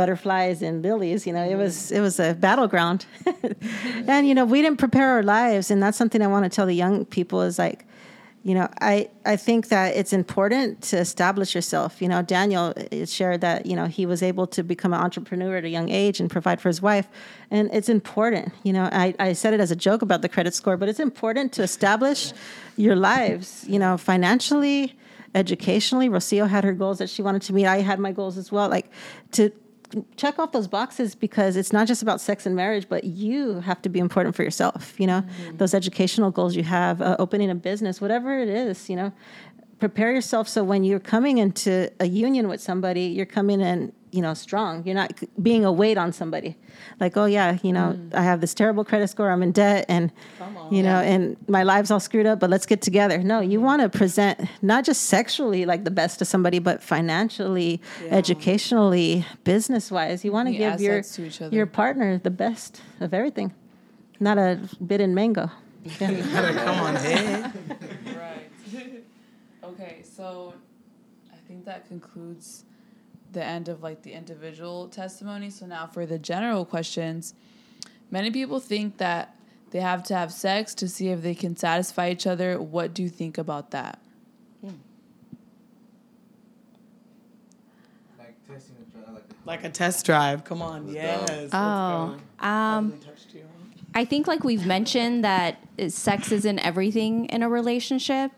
[0.00, 1.26] butterflies and lilies.
[1.26, 3.04] You know, it was it was a battleground,
[4.08, 6.64] and you know, we didn't prepare our lives, and that's something I want to tell
[6.64, 7.84] the young people is like,
[8.42, 12.00] you know, I I think that it's important to establish yourself.
[12.00, 15.58] You know, Daniel uh, shared that you know he was able to become an entrepreneur
[15.58, 17.06] at a young age and provide for his wife,
[17.50, 18.54] and it's important.
[18.62, 21.00] You know, I I said it as a joke about the credit score, but it's
[21.10, 22.32] important to establish
[22.76, 23.66] your lives.
[23.68, 24.96] You know, financially
[25.34, 26.08] educationally.
[26.08, 27.66] Rocio had her goals that she wanted to meet.
[27.66, 28.68] I had my goals as well.
[28.68, 28.90] Like
[29.32, 29.50] to
[30.16, 33.80] check off those boxes because it's not just about sex and marriage, but you have
[33.82, 34.98] to be important for yourself.
[34.98, 35.24] You know,
[35.54, 38.88] those educational goals you have, uh, opening a business, whatever it is.
[38.88, 39.12] You know,
[39.78, 43.92] prepare yourself so when you're coming into a union with somebody, you're coming in.
[44.12, 44.84] You know, strong.
[44.84, 46.56] You're not being a weight on somebody.
[46.98, 48.14] Like, oh yeah, you know, mm.
[48.14, 49.30] I have this terrible credit score.
[49.30, 50.10] I'm in debt, and
[50.70, 52.40] you know, and my life's all screwed up.
[52.40, 53.18] But let's get together.
[53.18, 53.62] No, you mm.
[53.62, 59.90] want to present not just sexually like the best to somebody, but financially, educationally, business
[59.90, 60.24] wise.
[60.24, 61.54] You want to give your to each other.
[61.54, 63.54] your partner the best of everything,
[64.18, 65.50] not a bit in mango.
[66.00, 66.64] Yeah.
[66.64, 67.42] Come on, hey.
[68.04, 68.50] Right.
[69.64, 70.52] okay, so
[71.32, 72.64] I think that concludes
[73.32, 75.50] the end of like the individual testimony.
[75.50, 77.34] So now for the general questions,
[78.10, 79.36] many people think that
[79.70, 82.60] they have to have sex to see if they can satisfy each other.
[82.60, 83.98] What do you think about that?
[84.62, 84.74] Like
[88.18, 90.44] like testing the drive, like Like a test drive.
[90.44, 90.92] Come on.
[90.92, 91.50] Yes.
[91.52, 93.44] Oh, um, Probably touched you.
[93.94, 95.58] I think like we've mentioned that
[95.88, 98.30] sex isn't everything in a relationship.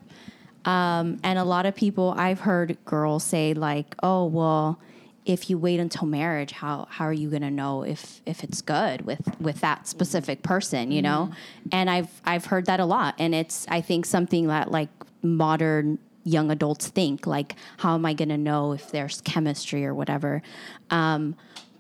[0.65, 4.79] Um, and a lot of people I've heard girls say like, "Oh, well,
[5.25, 8.63] if you wait until marriage, how how are you going to know if if it's
[8.63, 11.31] good with with that specific person, you know?"
[11.73, 14.91] And I've I've heard that a lot and it's I think something that like
[15.23, 19.95] modern young adults think like, "How am I going to know if there's chemistry or
[19.95, 20.43] whatever?"
[20.91, 21.35] Um,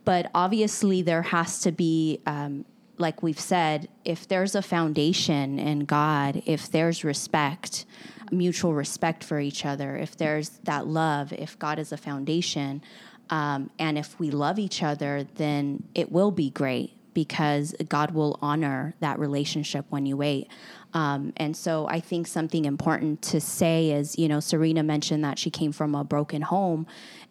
[0.04, 2.64] but obviously there has to be um,
[2.98, 7.84] like we've said, if there's a foundation in God, if there's respect,
[8.32, 12.82] mutual respect for each other, if there's that love, if God is a foundation,
[13.30, 18.38] um, and if we love each other, then it will be great because God will
[18.40, 20.48] honor that relationship when you wait.
[20.94, 25.38] Um, and so I think something important to say is, you know, Sarina mentioned that
[25.38, 26.86] she came from a broken home.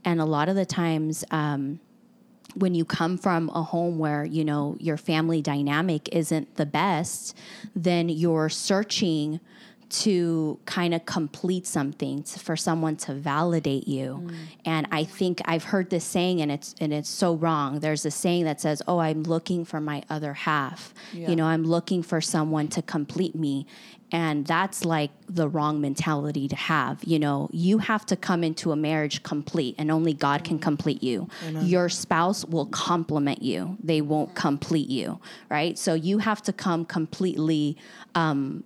[0.06, 1.80] And a lot of the times, um,
[2.56, 7.34] when you come from a home where you know your family dynamic isn't the best
[7.76, 9.40] then you're searching
[9.92, 14.30] to kind of complete something to, for someone to validate you.
[14.66, 17.80] And i think i've heard this saying and it's and it's so wrong.
[17.80, 20.94] There's a saying that says oh i'm looking for my other half.
[21.14, 21.30] Yeah.
[21.30, 23.68] you know i'm looking for someone to complete me.
[24.14, 27.04] And that's like the wrong mentality to have.
[27.04, 31.04] You know you have to come into a marriage complete and only god can complete
[31.04, 31.28] you.
[31.62, 33.78] Your spouse will complement you.
[33.84, 35.20] They won't complete you
[35.50, 35.78] right?
[35.78, 37.78] So you have to come completely
[38.16, 38.64] um,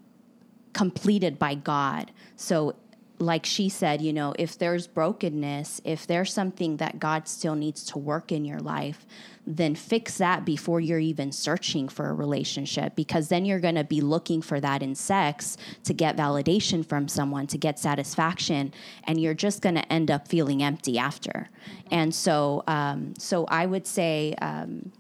[0.76, 2.12] completed by God.
[2.36, 2.76] So,
[3.18, 7.86] like she said, you know, if there's brokenness, if there's something that God still needs
[7.86, 9.06] to work in your life,
[9.48, 13.86] then fix that before you're even searching for a relationship because then you're going to
[13.86, 15.56] be looking for that in sex
[15.86, 18.74] to get validation from someone, to get satisfaction,
[19.06, 21.50] and you're just going to end up feeling empty after.
[21.90, 24.92] And so, um, so I would say, um,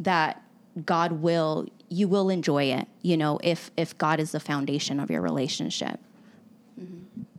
[0.00, 0.42] that
[0.86, 5.10] God will you will enjoy it, you know, if if God is the foundation of
[5.10, 6.00] your relationship.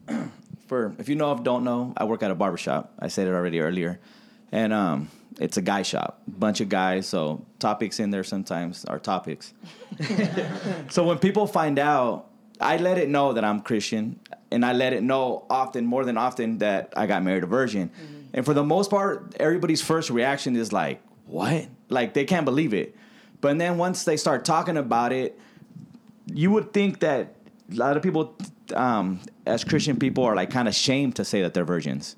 [0.67, 2.93] for if you know if don't know, I work at a barbershop.
[2.99, 3.99] I said it already earlier.
[4.51, 6.21] And um it's a guy shop.
[6.27, 9.53] Bunch of guys, so topics in there sometimes are topics.
[10.91, 12.29] so when people find out,
[12.61, 14.19] I let it know that I'm Christian
[14.51, 17.89] and I let it know often, more than often, that I got married a virgin.
[18.31, 21.65] And for the most part, everybody's first reaction is like, What?
[21.89, 22.95] Like they can't believe it.
[23.43, 25.37] But then once they start talking about it,
[26.33, 27.35] you would think that
[27.69, 28.37] a lot of people,
[28.73, 32.15] um, as Christian people, are like kind of shamed to say that they're virgins.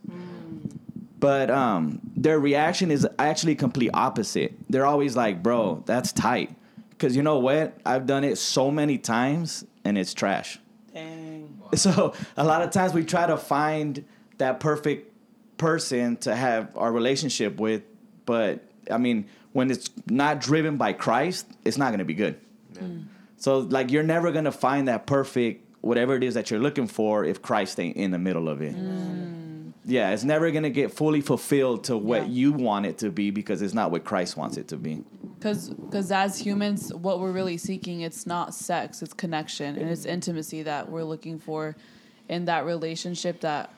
[1.19, 4.53] But um, their reaction is actually complete opposite.
[4.69, 6.53] They're always like, "Bro, that's tight,"
[6.91, 7.75] because you know what?
[7.83, 10.59] I've done it so many times, and it's trash.
[10.93, 11.59] Dang.
[11.73, 14.05] So a lot of times we try to find
[14.37, 15.11] that perfect
[15.57, 17.81] person to have our relationship with,
[18.27, 19.25] but I mean,
[19.55, 22.37] when it's not driven by Christ, it's not going to be good.
[22.73, 23.05] Mm.
[23.37, 26.87] So like you're never going to find that perfect whatever it is that you're looking
[26.87, 28.75] for if Christ ain't in the middle of it.
[28.75, 29.71] Mm.
[29.85, 32.33] Yeah, it's never going to get fully fulfilled to what Yeah.
[32.33, 35.03] you want it to be because it's not what Christ wants it to be.
[35.39, 40.63] Because as humans, what we're really seeking, it's not sex, it's connection and it's intimacy
[40.63, 41.77] that we're looking for
[42.27, 43.71] in that relationship that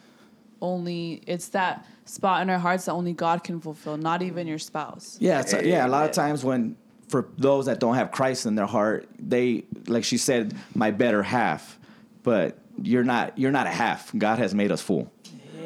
[0.60, 4.60] only, it's that spot in our hearts that only God can fulfill, not even your
[4.60, 5.18] spouse.
[5.20, 5.86] Yeah, it's, yeah.
[5.86, 6.76] A lot of times when
[7.08, 11.24] for those that don't have Christ in their heart, they like she said, my better
[11.24, 11.78] half.
[12.24, 13.38] But you're not.
[13.38, 14.12] You're not a half.
[14.18, 15.12] God has made us full.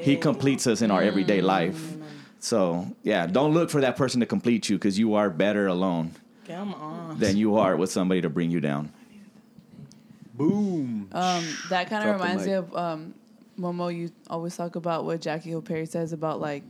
[0.02, 1.96] He completes us in our everyday life.
[2.40, 6.12] So yeah, don't look for that person to complete you because you are better alone
[6.48, 7.20] Come on.
[7.20, 8.92] than you are with somebody to bring you down.
[10.34, 11.08] Boom.
[11.12, 13.14] Um, that kind of reminds me of um,
[13.62, 13.96] Momo.
[13.96, 16.64] You always talk about what Jackie Hill Perry says about like,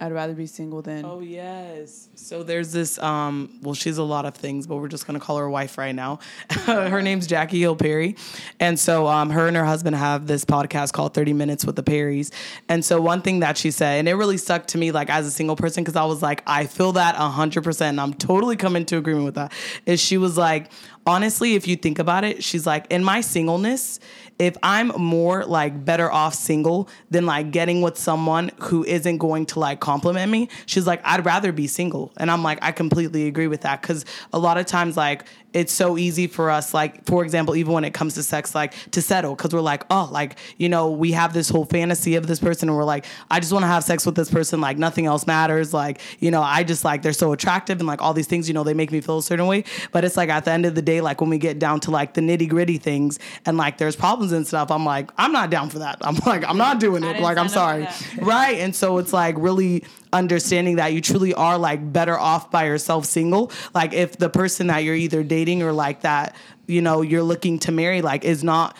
[0.00, 1.04] I'd rather be single than.
[1.04, 2.08] Oh yes.
[2.14, 5.38] So there's this um well she's a lot of things, but we're just gonna call
[5.38, 6.18] her wife right now.
[6.50, 8.16] her name's Jackie Hill Perry.
[8.58, 11.82] And so um her and her husband have this podcast called 30 Minutes with the
[11.82, 12.32] Perrys.
[12.68, 15.26] And so one thing that she said, and it really stuck to me like as
[15.26, 18.56] a single person, because I was like, I feel that hundred percent and I'm totally
[18.56, 19.52] coming to agreement with that,
[19.86, 20.70] is she was like,
[21.06, 24.00] honestly, if you think about it, she's like, in my singleness,
[24.38, 29.46] if I'm more like better off single than like getting with someone who isn't going
[29.46, 32.12] to like compliment me, she's like, I'd rather be single.
[32.16, 33.82] And I'm like, I completely agree with that.
[33.82, 35.24] Cause a lot of times, like,
[35.54, 38.74] it's so easy for us, like, for example, even when it comes to sex, like
[38.90, 42.26] to settle, because we're like, oh, like, you know, we have this whole fantasy of
[42.26, 44.76] this person, and we're like, I just want to have sex with this person, like,
[44.76, 45.72] nothing else matters.
[45.72, 48.54] Like, you know, I just like, they're so attractive, and like all these things, you
[48.54, 49.64] know, they make me feel a certain way.
[49.92, 51.90] But it's like at the end of the day, like when we get down to
[51.92, 55.50] like the nitty gritty things, and like there's problems and stuff, I'm like, I'm not
[55.50, 55.98] down for that.
[56.00, 57.20] I'm like, I'm not doing it.
[57.20, 57.86] Like, I'm sorry.
[58.20, 58.58] Right.
[58.58, 59.84] And so it's like really
[60.14, 63.50] understanding that you truly are like better off by yourself single.
[63.74, 66.34] Like if the person that you're either dating or like that,
[66.66, 68.76] you know, you're looking to marry, like is not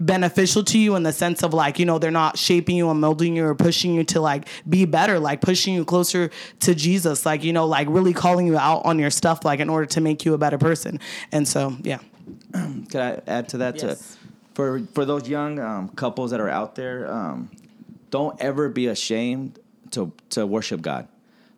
[0.00, 3.00] beneficial to you in the sense of like, you know, they're not shaping you and
[3.00, 6.30] molding you or pushing you to like be better, like pushing you closer
[6.60, 9.68] to Jesus, like, you know, like really calling you out on your stuff, like in
[9.68, 11.00] order to make you a better person.
[11.32, 11.98] And so, yeah.
[12.52, 13.82] Can I add to that?
[13.82, 14.12] Yes.
[14.12, 14.18] To,
[14.54, 17.50] for for those young um, couples that are out there, um,
[18.10, 19.58] don't ever be ashamed
[19.92, 21.08] to to worship God.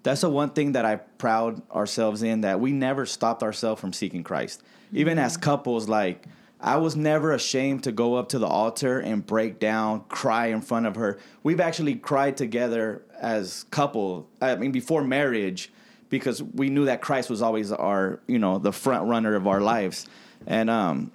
[0.03, 3.93] That's the one thing that I proud ourselves in that we never stopped ourselves from
[3.93, 4.63] seeking Christ.
[4.93, 6.27] Even as couples, like
[6.61, 10.61] I was never ashamed to go up to the altar and break down, cry in
[10.61, 11.19] front of her.
[11.43, 14.29] We've actually cried together as couple.
[14.41, 15.73] I mean, before marriage,
[16.11, 19.61] because we knew that Christ was always our, you know, the front runner of our
[19.61, 20.07] lives.
[20.47, 21.13] And um,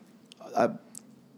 [0.58, 0.70] I,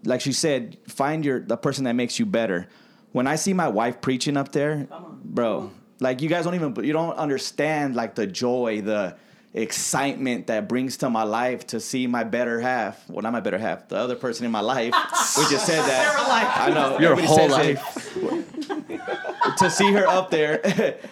[0.03, 2.67] like she said, find your the person that makes you better.
[3.11, 4.87] When I see my wife preaching up there,
[5.33, 9.15] bro, like you guys don't even you don't understand like the joy, the
[9.53, 13.09] excitement that brings to my life to see my better half.
[13.09, 14.93] Well, not my better half, the other person in my life.
[15.37, 16.15] we just said that.
[16.67, 18.17] I know Your everybody whole life.
[18.17, 19.01] it.
[19.57, 20.61] to see her up there,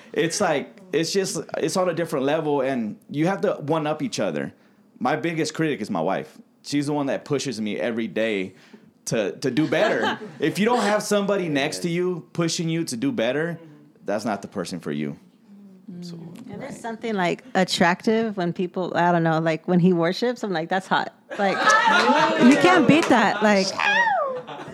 [0.14, 4.02] it's like it's just it's on a different level, and you have to one up
[4.02, 4.54] each other.
[5.00, 6.38] My biggest critic is my wife.
[6.64, 8.54] She's the one that pushes me every day
[9.06, 10.20] to to do better.
[10.40, 13.60] if you don't have somebody next to you pushing you to do better,
[14.06, 15.18] that's not the person for you.
[15.88, 20.52] And there's something like attractive when people, I don't know, like when he worships, I'm
[20.52, 21.14] like, that's hot.
[21.38, 21.58] Like,
[22.44, 23.44] you can't beat that.
[23.44, 23.68] Like,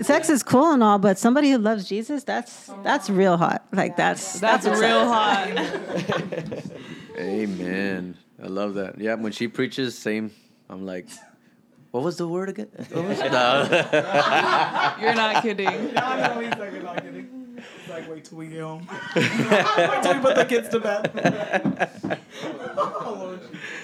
[0.01, 3.65] sex is cool and all, but somebody who loves Jesus, that's that's real hot.
[3.73, 5.49] Like, that's That's what's real hot.
[7.17, 8.17] Amen.
[8.41, 8.97] I love that.
[8.99, 10.31] Yeah, when she preaches, same.
[10.69, 11.07] I'm like,
[11.91, 12.69] what was the word again?
[12.91, 13.31] What was it?
[13.31, 13.67] No.
[15.01, 15.91] You're not kidding.
[17.79, 18.87] It's like, wait till we get home.
[19.15, 22.19] wait till we put the kids to bed.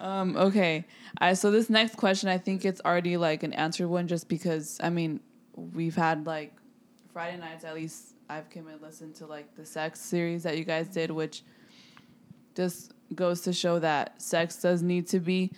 [0.00, 0.86] Um, okay.
[1.18, 4.80] I so this next question, I think it's already like an answered one, just because
[4.82, 5.20] I mean,
[5.54, 6.54] we've had like
[7.12, 8.14] Friday nights at least.
[8.30, 11.42] I've come and listened to like the sex series that you guys did, which
[12.54, 15.50] just goes to show that sex does need to be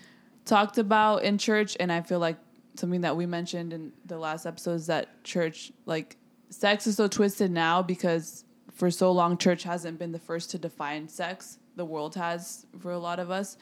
[0.44, 2.36] talked about in church, and I feel like
[2.74, 6.16] something that we mentioned in the last episode is that church like
[6.53, 10.59] sex is so twisted now because for so long church hasn't been the first to
[10.59, 13.57] define sex the world has for a lot of us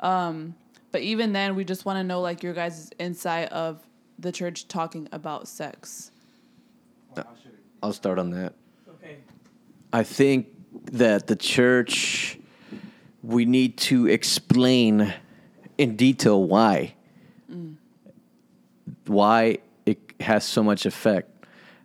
[0.00, 0.54] um,
[0.92, 3.86] but even then we just want to know like your guys' insight of
[4.18, 6.10] the church talking about sex
[7.84, 8.54] I'll start on that.
[8.88, 9.18] Okay.
[9.92, 10.46] I think
[10.92, 12.38] that the church,
[13.22, 15.12] we need to explain
[15.76, 16.94] in detail why.
[19.06, 21.33] Why it has so much effect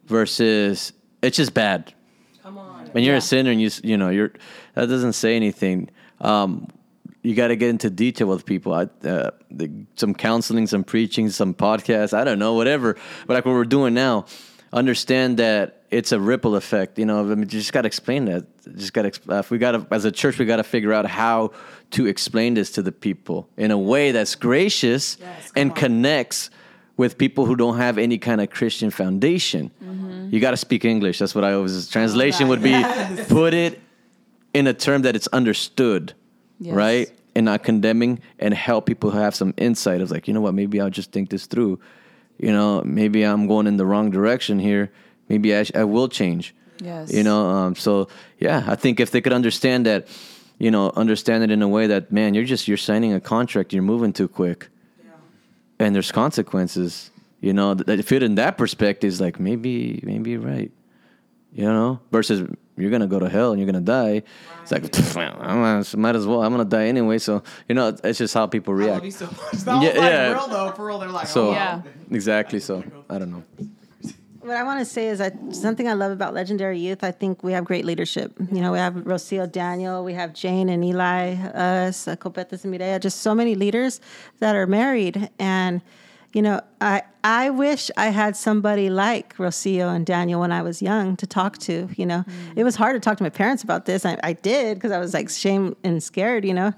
[0.09, 0.91] versus
[1.21, 1.93] it's just bad.
[2.43, 2.87] Come on.
[2.87, 4.33] When you're a sinner and you you know you're
[4.73, 5.89] that doesn't say anything.
[6.19, 6.67] Um,
[7.21, 8.73] you got to get into detail with people.
[8.73, 12.13] I, uh, the, some counseling, some preaching, some podcasts.
[12.13, 12.95] I don't know, whatever.
[13.27, 14.25] But like what we're doing now,
[14.71, 16.97] understand that it's a ripple effect.
[16.97, 18.45] You know, I mean, you just got to explain that.
[18.77, 19.31] Just got to.
[19.31, 21.51] Uh, we got to, as a church, we got to figure out how
[21.91, 25.75] to explain this to the people in a way that's gracious Yes, and on.
[25.75, 26.49] connects
[26.99, 29.71] with people who don't have any kind of Christian foundation.
[30.31, 31.17] You got to speak English.
[31.19, 31.87] That's what I always.
[31.87, 32.75] Translation would be
[33.29, 33.79] put it
[34.53, 36.13] in a term that it's understood,
[36.59, 36.75] Yes.
[36.75, 37.07] right?
[37.35, 40.53] And not condemning, and help people who have some insight of like, you know what,
[40.53, 41.79] maybe I'll just think this through.
[42.37, 44.91] You know, maybe I'm going in the wrong direction here.
[45.29, 46.53] Maybe I, sh- I will change.
[46.83, 47.13] Yes.
[47.13, 50.07] You know, um, so yeah, I think if they could understand that,
[50.57, 53.71] you know, understand it in a way that, man, you're just you're signing a contract,
[53.73, 54.67] you're moving too quick,
[55.79, 57.11] and there's consequences.
[57.41, 60.71] You know, that that fit in that perspective is like maybe maybe you're right.
[61.53, 64.23] You know, versus you're gonna go to hell and you're gonna die.
[64.61, 64.83] It's like
[65.17, 66.43] I might as well.
[66.43, 67.17] I'm gonna die anyway.
[67.17, 68.93] So you know, it's just how people I react.
[68.95, 69.37] love you so much.
[69.65, 70.33] That Yeah, was like yeah.
[70.33, 70.71] real though.
[70.73, 71.81] For real, they're like, So oh, Yeah.
[72.11, 72.59] exactly.
[72.59, 73.43] So I don't know.
[74.49, 77.43] What I want to say is that something I love about Legendary Youth, I think
[77.43, 78.33] we have great leadership.
[78.51, 82.73] You know, we have Rocio Daniel, we have Jane and Eli, us, uh, Copetas and
[82.73, 84.01] Mireya, just so many leaders
[84.39, 85.29] that are married.
[85.37, 85.83] And,
[86.33, 90.81] you know, I, I wish I had somebody like Rocio and Daniel when I was
[90.81, 91.87] young to talk to.
[91.95, 92.25] You know,
[92.55, 94.03] it was hard to talk to my parents about this.
[94.03, 96.73] I, I did because I was like shame and scared, you know.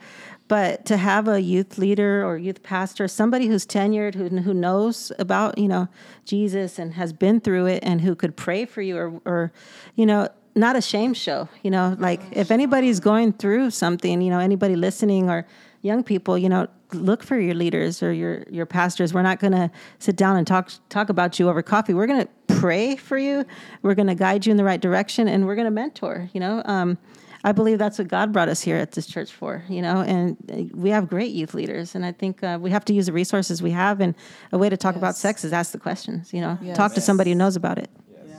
[0.52, 5.10] But to have a youth leader or youth pastor, somebody who's tenured, who who knows
[5.18, 5.88] about you know
[6.26, 9.54] Jesus and has been through it, and who could pray for you, or or
[9.96, 11.48] you know not a shame show.
[11.64, 15.48] You know, like if anybody's going through something, you know, anybody listening or
[15.84, 19.14] young people, you know, look for your leaders or your your pastors.
[19.14, 21.94] We're not going to sit down and talk talk about you over coffee.
[21.94, 23.46] We're going to pray for you.
[23.84, 26.30] We're going to guide you in the right direction, and we're going to mentor.
[26.34, 26.62] You know.
[26.66, 26.98] Um,
[27.44, 30.38] I believe that's what God brought us here at this church for, you know, and
[30.52, 31.96] uh, we have great youth leaders.
[31.96, 34.00] And I think uh, we have to use the resources we have.
[34.00, 34.14] And
[34.52, 36.78] a way to talk about sex is ask the questions, you know, Yes.
[36.78, 37.90] talk to somebody who knows about it.
[38.28, 38.36] Yeah,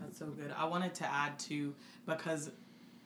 [0.00, 0.52] that's so good.
[0.56, 1.74] I wanted to add to
[2.06, 2.50] because,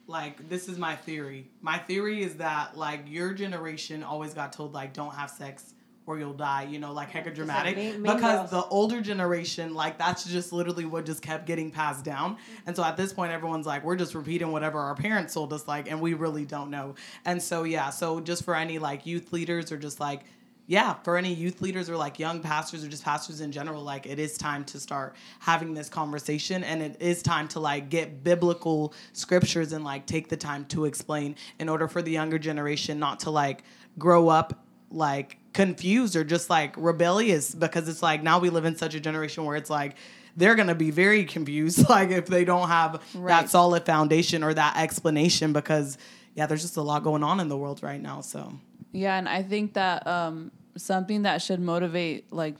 [0.05, 1.49] like, this is my theory.
[1.61, 5.73] My theory is that like your generation always got told like don't have sex
[6.07, 6.63] or you'll die.
[6.63, 7.75] You know, like hecka dramatic.
[7.77, 12.03] Mean- Mean because the older generation, like that's just literally what just kept getting passed
[12.03, 12.37] down.
[12.65, 15.67] And so at this point, everyone's like, we're just repeating whatever our parents told us,
[15.67, 16.95] like, and we really don't know.
[17.25, 20.23] And so yeah, so just for any like youth leaders or just like
[20.69, 24.05] yeah, for any youth leaders or like young pastors or just pastors in general, like
[24.05, 28.21] it is time to start having this conversation and it is time to like get
[28.21, 32.99] biblical scriptures and like take the time to explain in order for the younger generation
[32.99, 33.63] not to like
[33.97, 38.75] grow up like confused or just like rebellious because it's like now we live in
[38.75, 39.95] such a generation where it's like
[40.35, 43.27] they're going to be very confused like if they don't have Right.
[43.29, 45.97] that solid foundation or that explanation because
[46.35, 48.53] yeah, there's just a lot going on in the world right now, so
[48.91, 52.55] Yeah, and I think that um, something that should motivate like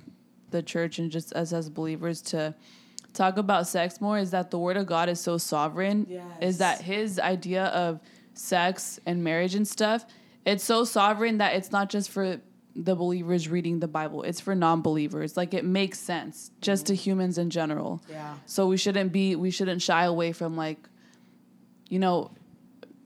[0.49, 2.55] the church and just us as believers to
[3.13, 6.07] talk about sex more is that the word of God is so sovereign.
[6.41, 7.99] Is that his idea of
[8.33, 10.03] sex and marriage and stuff?
[10.45, 12.39] It's so sovereign that it's not just for
[12.77, 14.21] the believers reading the Bible.
[14.21, 15.35] It's for non-believers.
[15.35, 18.03] Like it makes sense just to humans in general.
[18.09, 18.35] Yeah.
[18.45, 20.87] So we shouldn't be we shouldn't shy away from like
[21.89, 22.31] you know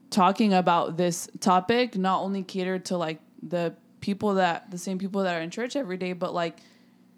[0.10, 5.24] talking about this topic not only catered to like the people that the same people
[5.24, 6.58] that are in church every day but like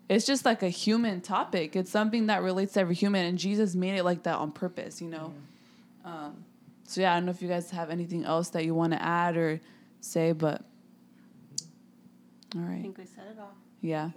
[0.10, 3.74] it's just like a human topic it's something that relates to every human and jesus
[3.74, 5.34] made it like that on purpose you know
[6.06, 6.44] um,
[6.86, 9.02] so yeah i don't know if you guys have anything else that you want to
[9.02, 9.60] add or
[10.02, 10.62] say but
[12.56, 13.54] all I think we said it all.
[13.82, 14.10] yeah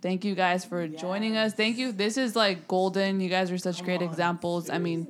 [0.00, 3.58] thank you guys for joining us thank you this is like golden you guys are
[3.58, 5.06] such great examples i mean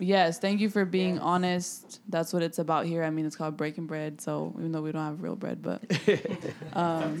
[0.00, 1.98] Yes, thank you for being honest.
[2.08, 3.02] That's what it's about here.
[3.02, 4.20] I mean, it's called breaking bread.
[4.20, 5.82] So even though we don't have real bread, but
[6.72, 7.20] um,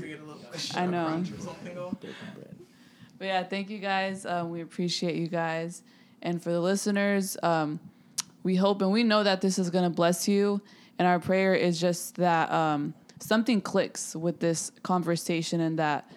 [0.76, 1.24] I know.
[3.18, 4.24] But yeah, thank you guys.
[4.24, 5.82] Um, we appreciate you guys,
[6.22, 7.80] and for the listeners, um,
[8.44, 10.60] we hope and we know that this is gonna bless you.
[11.00, 16.10] And our prayer is just that um, something clicks with this conversation, and that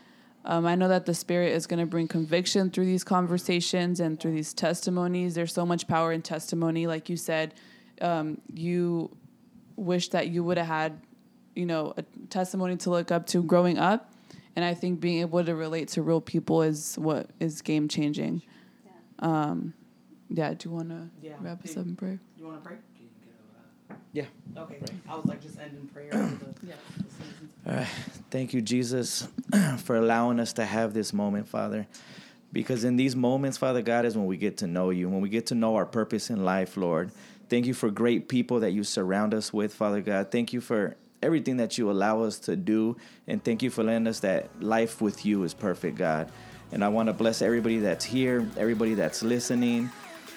[0.46, 4.20] um, I know that the Spirit is going to bring conviction through these conversations and
[4.20, 5.36] through these testimonies.
[5.36, 6.88] There's so much power in testimony.
[6.88, 7.54] Like you said,
[8.02, 9.16] um, you
[9.76, 11.00] wish that you would have had,
[11.56, 14.14] you know, a testimony to look up to growing up.
[14.56, 18.42] And I think being able to relate to real people is what is game changing.
[19.20, 19.74] Um,
[20.30, 21.34] yeah, do you want to Yeah.
[21.40, 22.20] wrap us up in prayer?
[22.38, 22.78] You want to pray?
[24.14, 24.26] Yeah.
[24.58, 24.78] Okay.
[25.10, 26.10] I was like just ending prayer.
[26.12, 26.74] the- Yeah.
[27.68, 27.88] All right.
[28.30, 29.28] Thank you, Jesus,
[29.80, 31.88] for allowing us to have this moment, Father.
[32.54, 35.30] Because in these moments, Father God, is when we get to know you, when we
[35.30, 37.12] get to know our purpose in life, Lord.
[37.50, 40.32] Thank you for great people that you surround us with, Father God.
[40.32, 42.98] Thank you for everything that you allow us to do.
[43.28, 46.32] And thank you for letting us that life with you is perfect, God.
[46.72, 49.90] And I want to bless everybody that's here, everybody that's listening,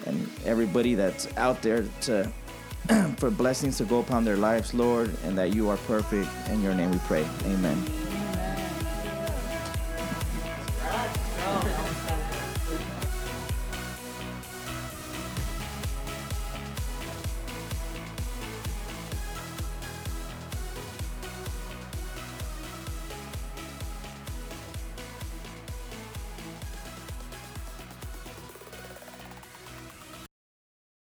[0.07, 2.31] and everybody that's out there to
[3.17, 6.29] for blessings to go upon their lives, Lord, and that you are perfect.
[6.51, 7.27] In your name we pray.
[7.47, 8.04] Amen.